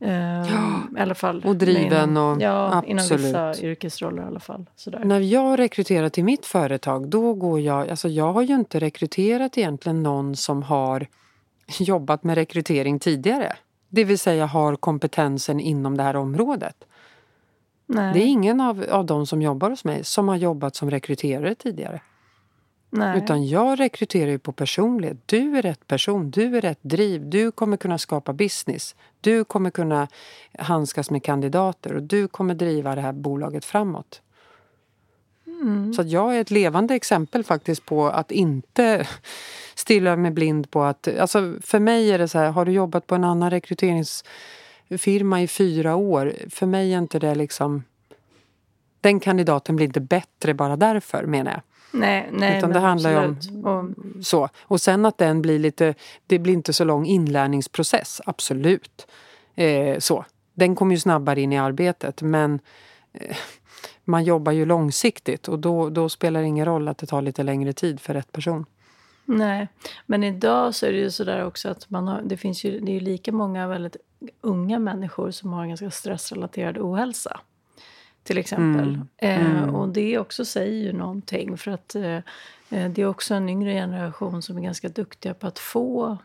Uh, 0.02 0.12
ja, 0.12 0.82
I 0.98 1.00
alla 1.00 1.16
fall. 1.16 1.44
Och 1.46 1.56
driven 1.56 2.10
inom, 2.10 2.36
och 2.36 2.42
ja, 2.42 2.74
absolut. 2.74 3.12
inom 3.12 3.18
vissa 3.18 3.66
yrkesroller 3.66 4.24
i 4.24 4.26
alla 4.26 4.40
fall. 4.40 4.66
Sådär. 4.76 5.00
När 5.00 5.20
jag 5.20 5.60
rekryterar 5.60 6.10
till 6.10 6.24
mitt 6.24 6.46
företag 6.46 7.08
då 7.08 7.34
går 7.34 7.62
jag, 7.62 7.90
alltså 7.90 8.10
jag 8.10 8.34
har 8.34 8.42
ju 8.42 8.56
inte 8.56 8.80
rekryterat 8.80 9.58
egentligen 9.58 10.04
någon 10.04 10.36
som 10.36 10.64
har 10.64 11.08
jobbat 11.80 12.24
med 12.24 12.36
rekrytering 12.36 13.00
tidigare. 13.00 13.54
Det 13.94 14.04
vill 14.04 14.20
säga 14.20 14.46
har 14.46 14.76
kompetensen 14.76 15.60
inom 15.60 15.98
det 15.98 16.04
här 16.04 16.16
området. 16.16 16.76
Nej. 17.86 18.14
Det 18.14 18.20
är 18.20 18.26
ingen 18.26 18.62
av, 18.62 18.86
av 18.92 19.06
de 19.06 19.28
som 19.28 19.42
jobbar 19.42 19.70
hos 19.70 19.84
mig 19.84 20.04
som 20.04 20.28
har 20.28 20.36
jobbat 20.36 20.76
som 20.76 20.92
rekryterare 20.92 21.56
tidigare. 21.56 22.02
Nej. 22.90 23.18
Utan 23.18 23.48
jag 23.48 23.80
rekryterar 23.80 24.32
ju 24.32 24.40
på 24.40 24.52
personlighet. 24.52 25.18
Du 25.26 25.58
är 25.58 25.62
rätt 25.62 25.88
person, 25.88 26.32
du 26.32 26.58
är 26.58 26.62
rätt 26.62 26.80
driv, 26.82 27.30
du 27.30 27.52
kommer 27.52 27.78
kunna 27.78 27.98
skapa 27.98 28.34
business. 28.34 28.96
Du 29.22 29.44
kommer 29.44 29.70
kunna 29.70 30.08
handskas 30.60 31.10
med 31.10 31.24
kandidater 31.24 31.94
och 31.94 32.04
du 32.04 32.28
kommer 32.28 32.56
driva 32.56 32.96
det 32.96 33.02
här 33.02 33.14
bolaget 33.14 33.66
framåt. 33.66 34.22
Mm. 35.64 35.94
Så 35.94 36.04
jag 36.06 36.36
är 36.36 36.42
ett 36.42 36.52
levande 36.52 36.96
exempel 36.96 37.44
faktiskt 37.44 37.86
på 37.86 38.08
att 38.08 38.32
inte 38.32 39.08
stirra 39.76 40.16
mig 40.16 40.32
blind 40.32 40.72
på 40.72 40.84
att... 40.84 41.08
Alltså 41.20 41.56
för 41.62 41.80
mig 41.80 42.12
är 42.12 42.18
det 42.18 42.28
så 42.28 42.40
här, 42.40 42.52
har 42.52 42.66
du 42.66 42.72
jobbat 42.72 43.08
på 43.08 43.16
en 43.16 43.24
annan 43.24 43.50
rekryteringsfirma 43.52 45.42
i 45.42 45.48
fyra 45.48 45.96
år? 45.96 46.34
För 46.50 46.66
mig 46.66 46.94
är 46.94 46.98
inte 46.98 47.20
det 47.20 47.36
liksom... 47.36 47.84
Den 49.02 49.20
kandidaten 49.20 49.76
blir 49.76 49.86
inte 49.86 50.02
bättre 50.02 50.54
bara 50.54 50.76
därför 50.76 51.26
menar 51.26 51.52
jag. 51.52 51.62
Nej, 52.00 52.30
nej, 52.32 52.58
Utan 52.58 52.70
det 52.70 52.80
handlar 52.80 53.12
ju 53.12 53.18
om 53.64 53.96
så. 54.24 54.50
Och 54.62 54.82
sen 54.82 55.06
att 55.06 55.18
den 55.18 55.42
blir 55.42 55.60
lite... 55.60 55.96
Det 56.28 56.40
blir 56.40 56.54
inte 56.54 56.74
så 56.74 56.84
lång 56.84 57.06
inlärningsprocess, 57.06 58.22
absolut. 58.26 59.08
Eh, 59.56 60.00
så. 60.00 60.26
Den 60.54 60.76
kommer 60.76 60.96
ju 60.96 61.00
snabbare 61.00 61.42
in 61.42 61.54
i 61.54 61.58
arbetet 61.58 62.22
men 62.22 62.60
eh, 63.14 63.36
man 64.04 64.24
jobbar 64.24 64.52
ju 64.52 64.66
långsiktigt 64.66 65.48
och 65.48 65.60
då, 65.60 65.90
då 65.90 66.10
spelar 66.10 66.42
det 66.42 66.48
ingen 66.48 66.66
roll 66.66 66.88
att 66.88 66.98
det 66.98 67.06
tar 67.06 67.22
lite 67.22 67.44
längre 67.44 67.74
tid 67.74 68.00
för 68.00 68.14
rätt 68.14 68.32
person. 68.32 68.66
Nej, 69.26 69.68
men 70.06 70.24
idag 70.24 70.76
så 70.76 70.86
är 70.86 70.92
det 70.92 70.98
ju 70.98 71.12
sådär 71.12 71.46
också 71.46 71.70
att 71.70 71.90
man 71.90 72.08
har, 72.08 72.22
det 72.22 72.38
finns 72.38 72.64
ju, 72.64 72.80
det 72.80 72.96
är 72.96 73.00
lika 73.00 73.32
många 73.32 73.68
väldigt 73.68 73.98
unga 74.42 74.80
människor 74.80 75.32
som 75.32 75.54
har 75.54 75.68
ganska 75.68 75.92
stressrelaterad 75.92 76.78
ohälsa. 76.78 77.40
Till 78.24 78.38
exempel. 78.38 78.88
Mm. 78.88 79.08
Mm. 79.18 79.56
Eh, 79.56 79.76
och 79.76 79.90
det 79.90 80.20
också 80.20 80.46
säger 80.46 80.84
ju 80.84 80.94
någonting. 80.94 81.58
För 81.58 81.72
att 81.72 81.96
eh, 81.96 82.16
eh, 82.70 82.92
det 82.92 83.02
är 83.02 83.06
också 83.06 83.34
en 83.34 83.50
yngre 83.50 83.74
generation 83.74 84.42
som 84.42 84.58
är 84.58 84.62
ganska 84.62 84.90
duktiga 84.90 85.34
på 85.34 85.48
att 85.48 85.60
få 85.60 86.18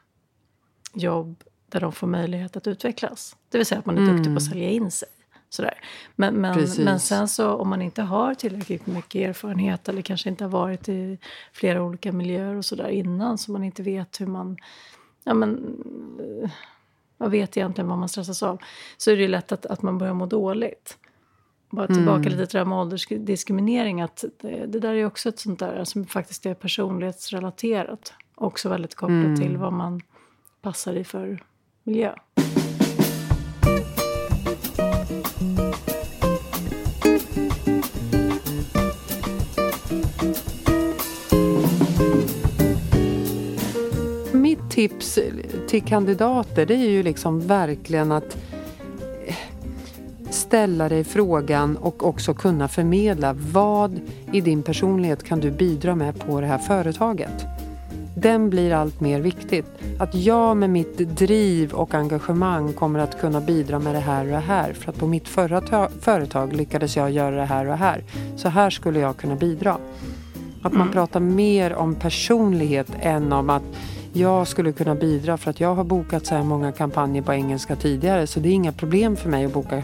jobb 0.95 1.45
där 1.69 1.81
de 1.81 1.93
får 1.93 2.07
möjlighet 2.07 2.57
att 2.57 2.67
utvecklas. 2.67 3.37
Det 3.49 3.59
vill 3.59 3.67
säga 3.67 3.79
att 3.79 3.87
man 3.87 3.97
är 3.97 4.03
mm. 4.03 4.17
duktig 4.17 4.35
på 4.35 4.37
att 4.37 4.43
mm. 4.43 4.53
sälja 4.53 4.71
in 4.71 4.91
sig. 4.91 5.09
Sådär. 5.51 5.81
Men, 6.17 6.35
men, 6.35 6.69
men 6.79 7.01
sen 7.01 7.29
så 7.29 7.53
om 7.53 7.69
man 7.69 7.83
inte 7.83 8.03
har 8.03 8.35
tillräckligt 8.35 8.87
mycket 8.87 9.29
erfarenhet 9.29 9.89
eller 9.89 10.03
kanske 10.03 10.29
inte 10.29 10.45
har 10.45 10.51
varit 10.51 10.89
i 10.89 11.19
flera 11.53 11.83
olika 11.83 12.13
miljöer 12.13 12.55
och 12.55 12.65
sådär 12.65 12.89
innan 12.89 13.39
så 13.39 13.53
man 13.53 13.65
inte 13.65 13.83
vet 13.83 14.21
hur 14.21 14.27
man... 14.27 14.57
Ja, 15.25 15.35
men, 15.35 15.77
man 17.19 17.31
vet 17.31 17.57
egentligen 17.57 17.89
vad 17.89 17.99
man 17.99 18.09
stressas 18.09 18.43
av. 18.43 18.59
Så 18.97 19.11
är 19.11 19.17
det 19.17 19.29
lätt 19.29 19.53
att, 19.53 19.67
att 19.67 19.83
man 19.83 19.99
börjar 19.99 20.15
må 20.15 20.27
dåligt. 20.27 20.99
Bara 21.71 21.87
tillbaka 21.87 22.17
mm. 22.17 22.33
lite 22.33 22.47
till 22.47 22.53
det 22.53 22.59
här 22.59 22.65
med 22.65 22.79
åldersdiskriminering. 22.79 24.01
Att 24.01 24.25
det, 24.41 24.67
det, 24.67 24.81
där 24.81 24.95
är 24.95 25.07
också 25.07 25.29
ett 25.29 25.39
sånt 25.39 25.59
där 25.59 25.85
som 25.85 26.07
faktiskt 26.07 26.47
är 26.47 26.55
personlighetsrelaterat. 26.55 28.13
Också 28.35 28.69
väldigt 28.69 28.95
kopplat 28.95 29.25
mm. 29.25 29.37
till 29.37 29.57
vad 29.57 29.73
man 29.73 30.01
passar 30.63 30.95
i 30.95 31.05
för 31.05 31.43
miljö. 31.83 32.15
Tips 44.79 45.19
till 45.69 45.83
kandidater 45.83 46.67
det 46.67 46.75
är 46.75 46.91
ju 46.91 47.03
liksom 47.03 47.41
verkligen 47.41 48.13
att 48.13 48.37
ställa 50.31 50.89
dig 50.89 51.05
frågan 51.05 51.77
och 51.77 52.07
också 52.07 52.35
kunna 52.35 52.69
förmedla 52.69 53.33
vad 53.53 54.01
i 54.33 54.41
din 54.41 54.63
personlighet 54.63 55.25
kan 55.25 55.41
du 55.41 55.51
bidra 55.51 55.95
med 55.95 56.19
på 56.19 56.41
det 56.41 56.47
här 56.47 56.59
företaget. 56.59 57.47
Den 58.17 58.51
blir 58.51 58.73
allt 58.73 59.01
mer 59.01 59.21
viktigt. 59.21 59.67
Att 59.99 60.15
jag 60.15 60.57
med 60.57 60.71
mitt 60.71 60.99
driv 60.99 61.73
och 61.73 61.95
engagemang 61.95 62.73
kommer 62.73 62.99
att 62.99 63.21
kunna 63.21 63.41
bidra 63.41 63.79
med 63.79 63.95
det 63.95 64.01
här 64.01 64.25
och 64.25 64.31
det 64.31 64.39
här. 64.39 64.73
För 64.73 64.91
att 64.91 64.99
på 64.99 65.07
mitt 65.07 65.29
förra 65.29 65.89
företag 66.01 66.53
lyckades 66.53 66.97
jag 66.97 67.11
göra 67.11 67.37
det 67.37 67.47
här 67.47 67.65
och 67.65 67.71
det 67.71 67.77
här. 67.77 68.05
Så 68.37 68.49
här 68.49 68.71
skulle 68.71 69.01
jag 69.01 69.17
kunna 69.17 69.37
bidra. 69.37 69.79
Att 70.63 70.73
man 70.73 70.83
mm. 70.83 70.93
pratar 70.93 71.21
mer 71.21 71.75
om 71.75 71.95
personlighet 71.95 72.93
än 73.01 73.33
om 73.33 73.51
att 73.51 73.63
jag 74.13 74.49
skulle 74.49 74.73
kunna 74.73 74.95
bidra 74.95 75.37
för 75.37 75.51
att 75.51 75.61
jag 75.61 75.75
har 75.75 75.85
bokat 75.85 76.27
så 76.27 76.35
här 76.35 76.45
många 76.45 76.73
kampanjer 76.73 77.23
på 77.23 77.33
engelska 77.33 77.77
tidigare 77.77 78.27
så 78.27 78.41
det 78.41 78.49
är 78.49 78.53
inga 78.53 78.73
problem 78.73 79.17
för 79.17 79.29
mig 79.29 79.45
att 79.45 79.53
boka 79.53 79.83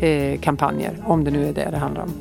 eh, 0.00 0.40
kampanjer, 0.40 1.02
om 1.06 1.24
det 1.24 1.30
nu 1.30 1.48
är 1.48 1.52
det 1.52 1.68
det 1.70 1.78
handlar 1.78 2.02
om. 2.02 2.12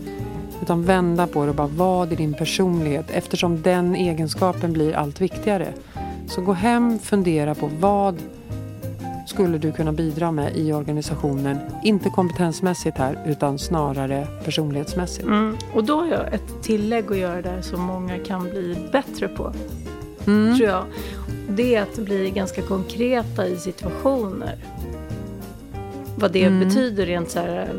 Utan 0.62 0.84
vända 0.84 1.28
på 1.28 1.44
det 1.44 1.50
och 1.50 1.56
bara 1.56 1.68
vad 1.68 2.12
är 2.12 2.16
din 2.16 2.34
personlighet? 2.34 3.06
Eftersom 3.12 3.62
den 3.62 3.96
egenskapen 3.96 4.74
blir 4.74 4.94
allt 4.94 5.22
viktigare. 5.22 5.74
Så 6.28 6.42
gå 6.42 6.54
hem, 6.54 7.00
fundera 7.00 7.56
på 7.56 7.70
vad 7.80 8.22
skulle 9.28 9.58
du 9.58 9.72
kunna 9.72 9.92
bidra 9.92 10.32
med 10.32 10.58
i 10.58 10.74
organisationen? 10.74 11.58
Inte 11.84 12.10
kompetensmässigt 12.10 12.98
här, 12.98 13.24
utan 13.28 13.60
snarare 13.60 14.28
personlighetsmässigt. 14.46 15.28
Mm. 15.28 15.58
Och 15.74 15.84
då 15.84 16.00
har 16.00 16.08
jag 16.08 16.34
ett 16.34 16.64
tillägg 16.64 17.12
att 17.12 17.18
göra 17.18 17.42
där 17.42 17.62
som 17.62 17.82
många 17.82 18.20
kan 18.20 18.44
bli 18.44 18.90
bättre 18.92 19.28
på. 19.28 19.54
Mm. 20.28 20.58
Tror 20.58 20.70
jag. 20.70 20.86
Det 21.50 21.76
är 21.76 21.82
att 21.82 21.98
bli 21.98 22.30
ganska 22.30 22.62
konkreta 22.62 23.48
i 23.48 23.58
situationer 23.58 24.58
vad 26.20 26.32
det 26.32 26.44
mm. 26.44 26.68
betyder 26.68 27.06
rent 27.06 27.30
så 27.32 27.40
här, 27.40 27.70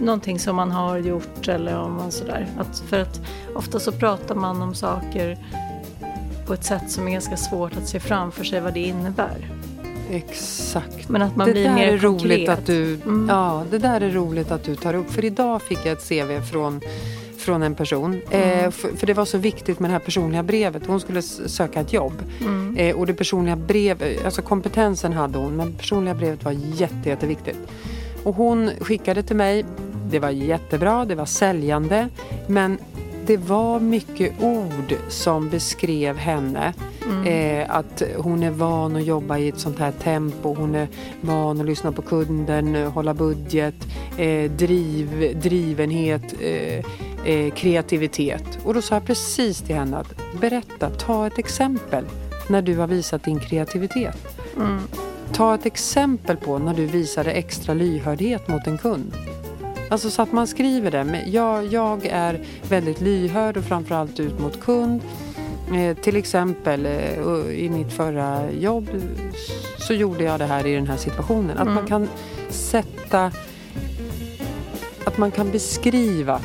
någonting 0.00 0.38
som 0.38 0.56
man 0.56 0.70
har 0.70 0.98
gjort 0.98 1.48
eller 1.48 1.78
om 1.78 1.92
man 1.94 2.12
sådär. 2.12 2.46
Att, 2.58 2.78
för 2.78 3.00
att 3.00 3.20
ofta 3.54 3.80
så 3.80 3.92
pratar 3.92 4.34
man 4.34 4.62
om 4.62 4.74
saker 4.74 5.38
på 6.46 6.54
ett 6.54 6.64
sätt 6.64 6.90
som 6.90 7.08
är 7.08 7.12
ganska 7.12 7.36
svårt 7.36 7.76
att 7.76 7.88
se 7.88 8.00
framför 8.00 8.44
sig 8.44 8.60
vad 8.60 8.74
det 8.74 8.80
innebär. 8.80 9.50
Exakt. 10.10 11.08
Men 11.08 11.22
att 11.22 11.36
man 11.36 11.46
det 11.46 11.52
blir 11.52 11.64
där 11.64 11.74
mer 11.74 11.92
är 11.92 11.98
roligt 11.98 12.48
att 12.48 12.66
du, 12.66 12.94
mm. 12.94 13.28
Ja, 13.28 13.64
det 13.70 13.78
där 13.78 14.00
är 14.00 14.10
roligt 14.10 14.50
att 14.50 14.64
du 14.64 14.76
tar 14.76 14.94
upp. 14.94 15.10
För 15.10 15.24
idag 15.24 15.62
fick 15.62 15.78
jag 15.84 15.92
ett 15.92 16.08
CV 16.08 16.40
från 16.50 16.80
från 17.44 17.62
en 17.62 17.74
person. 17.74 18.20
Mm. 18.30 18.64
Eh, 18.64 18.70
för, 18.70 18.96
för, 18.96 19.06
det 19.06 19.14
var 19.14 19.24
så 19.24 19.38
viktigt 19.38 19.80
med 19.80 19.90
det 19.90 19.92
här 19.92 20.00
personliga 20.00 20.42
brevet. 20.42 20.86
Hon 20.86 21.00
skulle 21.00 21.22
söka 21.22 21.80
ett 21.80 21.92
jobb. 21.92 22.22
Mm. 22.40 22.76
Eh, 22.76 22.96
och 22.96 23.06
det 23.06 23.14
personliga 23.14 23.56
brevet, 23.56 24.24
alltså 24.24 24.42
kompetensen 24.42 25.12
hade 25.12 25.38
hon 25.38 25.56
men 25.56 25.72
personliga 25.72 26.14
brevet 26.14 26.44
var 26.44 26.52
jätte, 26.52 27.08
jätteviktigt. 27.08 27.58
Och 28.24 28.34
hon 28.34 28.70
skickade 28.80 29.22
till 29.22 29.36
mig. 29.36 29.64
Det 30.10 30.18
var 30.18 30.30
jättebra, 30.30 31.04
det 31.04 31.14
var 31.14 31.26
säljande. 31.26 32.08
Men 32.46 32.78
det 33.26 33.36
var 33.36 33.80
mycket 33.80 34.32
ord 34.42 34.94
som 35.08 35.48
beskrev 35.48 36.16
henne. 36.16 36.74
Mm. 37.06 37.26
Eh, 37.26 37.76
att 37.76 38.02
hon 38.16 38.42
är 38.42 38.50
van 38.50 38.96
att 38.96 39.04
jobba 39.04 39.38
i 39.38 39.48
ett 39.48 39.58
sånt 39.58 39.78
här 39.78 39.92
tempo. 39.92 40.54
Hon 40.54 40.74
är 40.74 40.88
van 41.20 41.60
att 41.60 41.66
lyssna 41.66 41.92
på 41.92 42.02
kunden, 42.02 42.74
hålla 42.74 43.14
budget, 43.14 43.74
eh, 44.18 44.50
driv, 44.50 45.40
drivenhet. 45.42 46.34
Eh, 46.40 46.84
eh, 47.24 47.54
kreativitet. 47.54 48.58
Och 48.64 48.74
då 48.74 48.82
sa 48.82 48.94
jag 48.94 49.06
precis 49.06 49.58
till 49.58 49.76
henne 49.76 49.96
att 49.96 50.14
berätta, 50.40 50.90
ta 50.90 51.26
ett 51.26 51.38
exempel 51.38 52.04
när 52.48 52.62
du 52.62 52.76
har 52.76 52.86
visat 52.86 53.24
din 53.24 53.40
kreativitet. 53.40 54.16
Mm. 54.56 54.80
Ta 55.32 55.54
ett 55.54 55.66
exempel 55.66 56.36
på 56.36 56.58
när 56.58 56.74
du 56.74 56.86
visade 56.86 57.30
extra 57.30 57.74
lyhördhet 57.74 58.48
mot 58.48 58.66
en 58.66 58.78
kund. 58.78 59.12
Alltså 59.90 60.10
så 60.10 60.22
att 60.22 60.32
man 60.32 60.46
skriver 60.46 60.90
det. 60.90 61.24
Jag, 61.26 61.66
jag 61.66 62.06
är 62.06 62.40
väldigt 62.68 63.00
lyhörd 63.00 63.56
och 63.56 63.64
framförallt 63.64 64.20
ut 64.20 64.40
mot 64.40 64.60
kund. 64.60 65.02
Eh, 65.74 65.96
till 65.96 66.16
exempel 66.16 66.86
eh, 66.86 67.54
i 67.54 67.70
mitt 67.70 67.92
förra 67.92 68.50
jobb 68.50 68.88
så 69.78 69.94
gjorde 69.94 70.24
jag 70.24 70.38
det 70.38 70.44
här 70.44 70.66
i 70.66 70.74
den 70.74 70.86
här 70.86 70.96
situationen. 70.96 71.56
Att 71.56 71.62
mm. 71.62 71.74
man 71.74 71.86
kan 71.86 72.08
sätta... 72.48 73.32
Att 75.04 75.18
man 75.18 75.30
kan 75.30 75.50
beskriva 75.50 76.40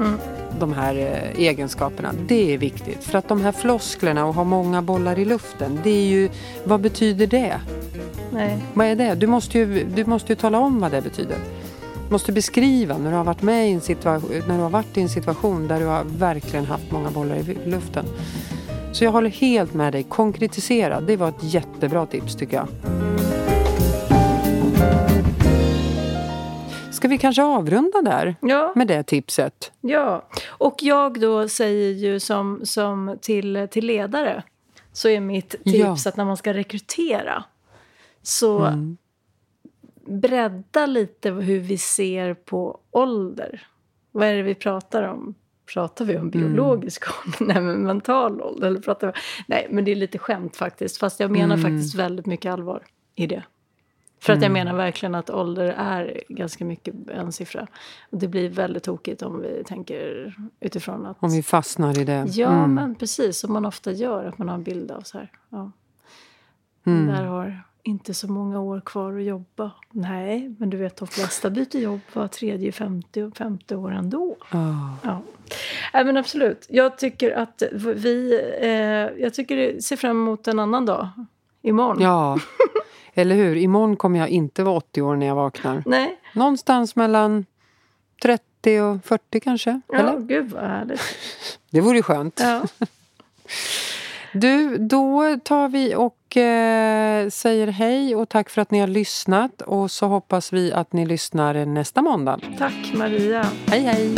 Mm. 0.00 0.18
De 0.58 0.72
här 0.72 0.94
eh, 0.94 1.40
egenskaperna. 1.40 2.12
Det 2.26 2.54
är 2.54 2.58
viktigt. 2.58 3.04
För 3.04 3.18
att 3.18 3.28
de 3.28 3.40
här 3.40 3.52
flosklerna 3.52 4.26
och 4.26 4.34
ha 4.34 4.44
många 4.44 4.82
bollar 4.82 5.18
i 5.18 5.24
luften. 5.24 5.80
Det 5.82 5.90
är 5.90 6.06
ju, 6.06 6.30
vad 6.64 6.80
betyder 6.80 7.26
det? 7.26 7.60
Nej. 8.32 8.58
Vad 8.74 8.86
är 8.86 8.96
det? 8.96 9.14
Du 9.14 9.26
måste, 9.26 9.58
ju, 9.58 9.84
du 9.84 10.04
måste 10.04 10.32
ju 10.32 10.36
tala 10.36 10.58
om 10.58 10.80
vad 10.80 10.92
det 10.92 11.02
betyder. 11.02 11.36
Du 12.06 12.12
måste 12.12 12.32
beskriva 12.32 12.98
när 12.98 13.10
du 13.10 13.16
har 13.16 13.24
varit 13.24 13.42
med 13.42 13.68
i 13.68 13.72
en 13.72 13.80
situation, 13.80 14.42
när 14.48 14.56
du 14.56 14.62
har 14.62 14.70
varit 14.70 14.96
i 14.96 15.00
en 15.00 15.08
situation 15.08 15.68
där 15.68 15.80
du 15.80 15.86
har 15.86 16.04
verkligen 16.04 16.64
haft 16.64 16.90
många 16.90 17.10
bollar 17.10 17.36
i 17.36 17.58
luften. 17.64 18.04
Så 18.92 19.04
jag 19.04 19.12
håller 19.12 19.30
helt 19.30 19.74
med 19.74 19.92
dig. 19.92 20.02
Konkretisera, 20.02 21.00
det 21.00 21.16
var 21.16 21.28
ett 21.28 21.42
jättebra 21.42 22.06
tips 22.06 22.36
tycker 22.36 22.56
jag. 22.56 22.99
Ska 27.00 27.08
vi 27.08 27.18
kanske 27.18 27.42
avrunda 27.42 28.02
där 28.02 28.36
ja. 28.40 28.72
med 28.76 28.86
det 28.86 29.02
tipset? 29.02 29.72
Ja, 29.80 30.28
och 30.48 30.76
jag 30.80 31.20
då 31.20 31.48
säger 31.48 31.92
ju 31.92 32.20
som, 32.20 32.60
som 32.64 33.18
till, 33.20 33.68
till 33.70 33.86
ledare 33.86 34.42
så 34.92 35.08
är 35.08 35.20
mitt 35.20 35.50
tips 35.50 36.04
ja. 36.04 36.08
att 36.08 36.16
när 36.16 36.24
man 36.24 36.36
ska 36.36 36.54
rekrytera 36.54 37.44
så 38.22 38.58
mm. 38.58 38.96
bredda 40.06 40.86
lite 40.86 41.30
hur 41.30 41.60
vi 41.60 41.78
ser 41.78 42.34
på 42.34 42.80
ålder. 42.90 43.66
Vad 44.12 44.28
är 44.28 44.34
det 44.34 44.42
vi 44.42 44.54
pratar 44.54 45.02
om? 45.02 45.34
Pratar 45.74 46.04
vi 46.04 46.16
om 46.16 46.20
mm. 46.20 46.30
biologisk 46.30 47.04
mm. 47.04 47.34
ålder? 47.40 47.54
Nej, 47.54 47.62
men 47.62 47.82
mental 47.82 48.42
ålder? 48.42 48.66
Eller 48.66 48.80
pratar 48.80 49.06
vi... 49.06 49.12
Nej, 49.46 49.66
men 49.70 49.84
det 49.84 49.90
är 49.90 49.96
lite 49.96 50.18
skämt 50.18 50.56
faktiskt. 50.56 50.98
Fast 50.98 51.20
jag 51.20 51.30
menar 51.30 51.56
mm. 51.56 51.62
faktiskt 51.62 51.94
väldigt 51.94 52.26
mycket 52.26 52.52
allvar 52.52 52.82
i 53.14 53.26
det. 53.26 53.42
För 54.20 54.32
att 54.32 54.42
jag 54.42 54.50
mm. 54.50 54.64
menar 54.64 54.78
verkligen 54.78 55.14
att 55.14 55.30
ålder 55.30 55.74
är 55.78 56.22
ganska 56.28 56.64
mycket 56.64 56.94
en 57.10 57.32
siffra. 57.32 57.66
Och 58.10 58.18
det 58.18 58.28
blir 58.28 58.50
väldigt 58.50 58.82
tokigt 58.82 59.22
om 59.22 59.40
vi 59.40 59.64
tänker 59.64 60.34
utifrån 60.60 61.06
att... 61.06 61.16
Om 61.20 61.30
vi 61.30 61.42
fastnar 61.42 61.98
i 61.98 62.04
det. 62.04 62.26
Ja, 62.28 62.48
mm. 62.48 62.74
men 62.74 62.94
precis. 62.94 63.38
Som 63.38 63.52
man 63.52 63.66
ofta 63.66 63.92
gör, 63.92 64.24
att 64.24 64.38
man 64.38 64.48
har 64.48 64.54
en 64.54 64.62
bild 64.62 64.90
av 64.90 65.00
så 65.00 65.18
här. 65.18 65.32
Ja. 65.48 65.72
Mm. 66.86 67.06
Där 67.06 67.24
har 67.24 67.62
inte 67.82 68.14
så 68.14 68.28
många 68.32 68.60
år 68.60 68.82
kvar 68.84 69.18
att 69.18 69.24
jobba. 69.24 69.70
Nej, 69.90 70.54
men 70.58 70.70
du 70.70 70.76
vet 70.76 70.96
de 70.96 71.08
flesta 71.08 71.50
byter 71.50 71.76
jobb 71.76 72.00
var 72.12 72.28
tredje, 72.28 72.72
femte 72.72 73.24
och 73.24 73.36
femte 73.36 73.76
år 73.76 73.92
ändå. 73.92 74.36
Oh. 74.52 74.94
Ja. 75.02 75.22
Nej, 75.94 76.04
men 76.04 76.16
absolut. 76.16 76.66
Jag 76.68 76.98
tycker 76.98 77.36
att 77.36 77.62
vi... 77.72 78.40
Eh, 78.60 79.22
jag 79.22 79.34
tycker 79.34 79.80
ser 79.80 79.96
fram 79.96 80.10
emot 80.10 80.48
en 80.48 80.58
annan 80.58 80.86
dag. 80.86 81.08
Imorgon. 81.62 82.02
Ja. 82.02 82.38
Eller 83.14 83.34
hur? 83.36 83.56
Imorgon 83.56 83.96
kommer 83.96 84.18
jag 84.18 84.28
inte 84.28 84.62
vara 84.62 84.76
80 84.76 85.02
år 85.02 85.16
när 85.16 85.26
jag 85.26 85.34
vaknar. 85.34 85.82
Nej. 85.86 86.16
Någonstans 86.34 86.96
mellan 86.96 87.46
30 88.22 88.80
och 88.80 89.04
40 89.04 89.40
kanske? 89.40 89.80
Ja, 89.88 89.98
eller? 89.98 90.18
gud 90.18 90.50
vad 90.50 90.62
härligt. 90.62 91.00
Det 91.70 91.80
vore 91.80 92.02
skönt. 92.02 92.40
Ja. 92.42 92.62
Du, 94.32 94.78
då 94.78 95.38
tar 95.44 95.68
vi 95.68 95.94
och 95.94 96.36
eh, 96.36 97.28
säger 97.28 97.66
hej 97.66 98.16
och 98.16 98.28
tack 98.28 98.50
för 98.50 98.62
att 98.62 98.70
ni 98.70 98.80
har 98.80 98.86
lyssnat. 98.86 99.62
Och 99.62 99.90
så 99.90 100.06
hoppas 100.06 100.52
vi 100.52 100.72
att 100.72 100.92
ni 100.92 101.06
lyssnar 101.06 101.64
nästa 101.66 102.02
måndag. 102.02 102.40
Tack 102.58 102.92
Maria. 102.94 103.46
Hej 103.66 103.80
hej. 103.80 104.14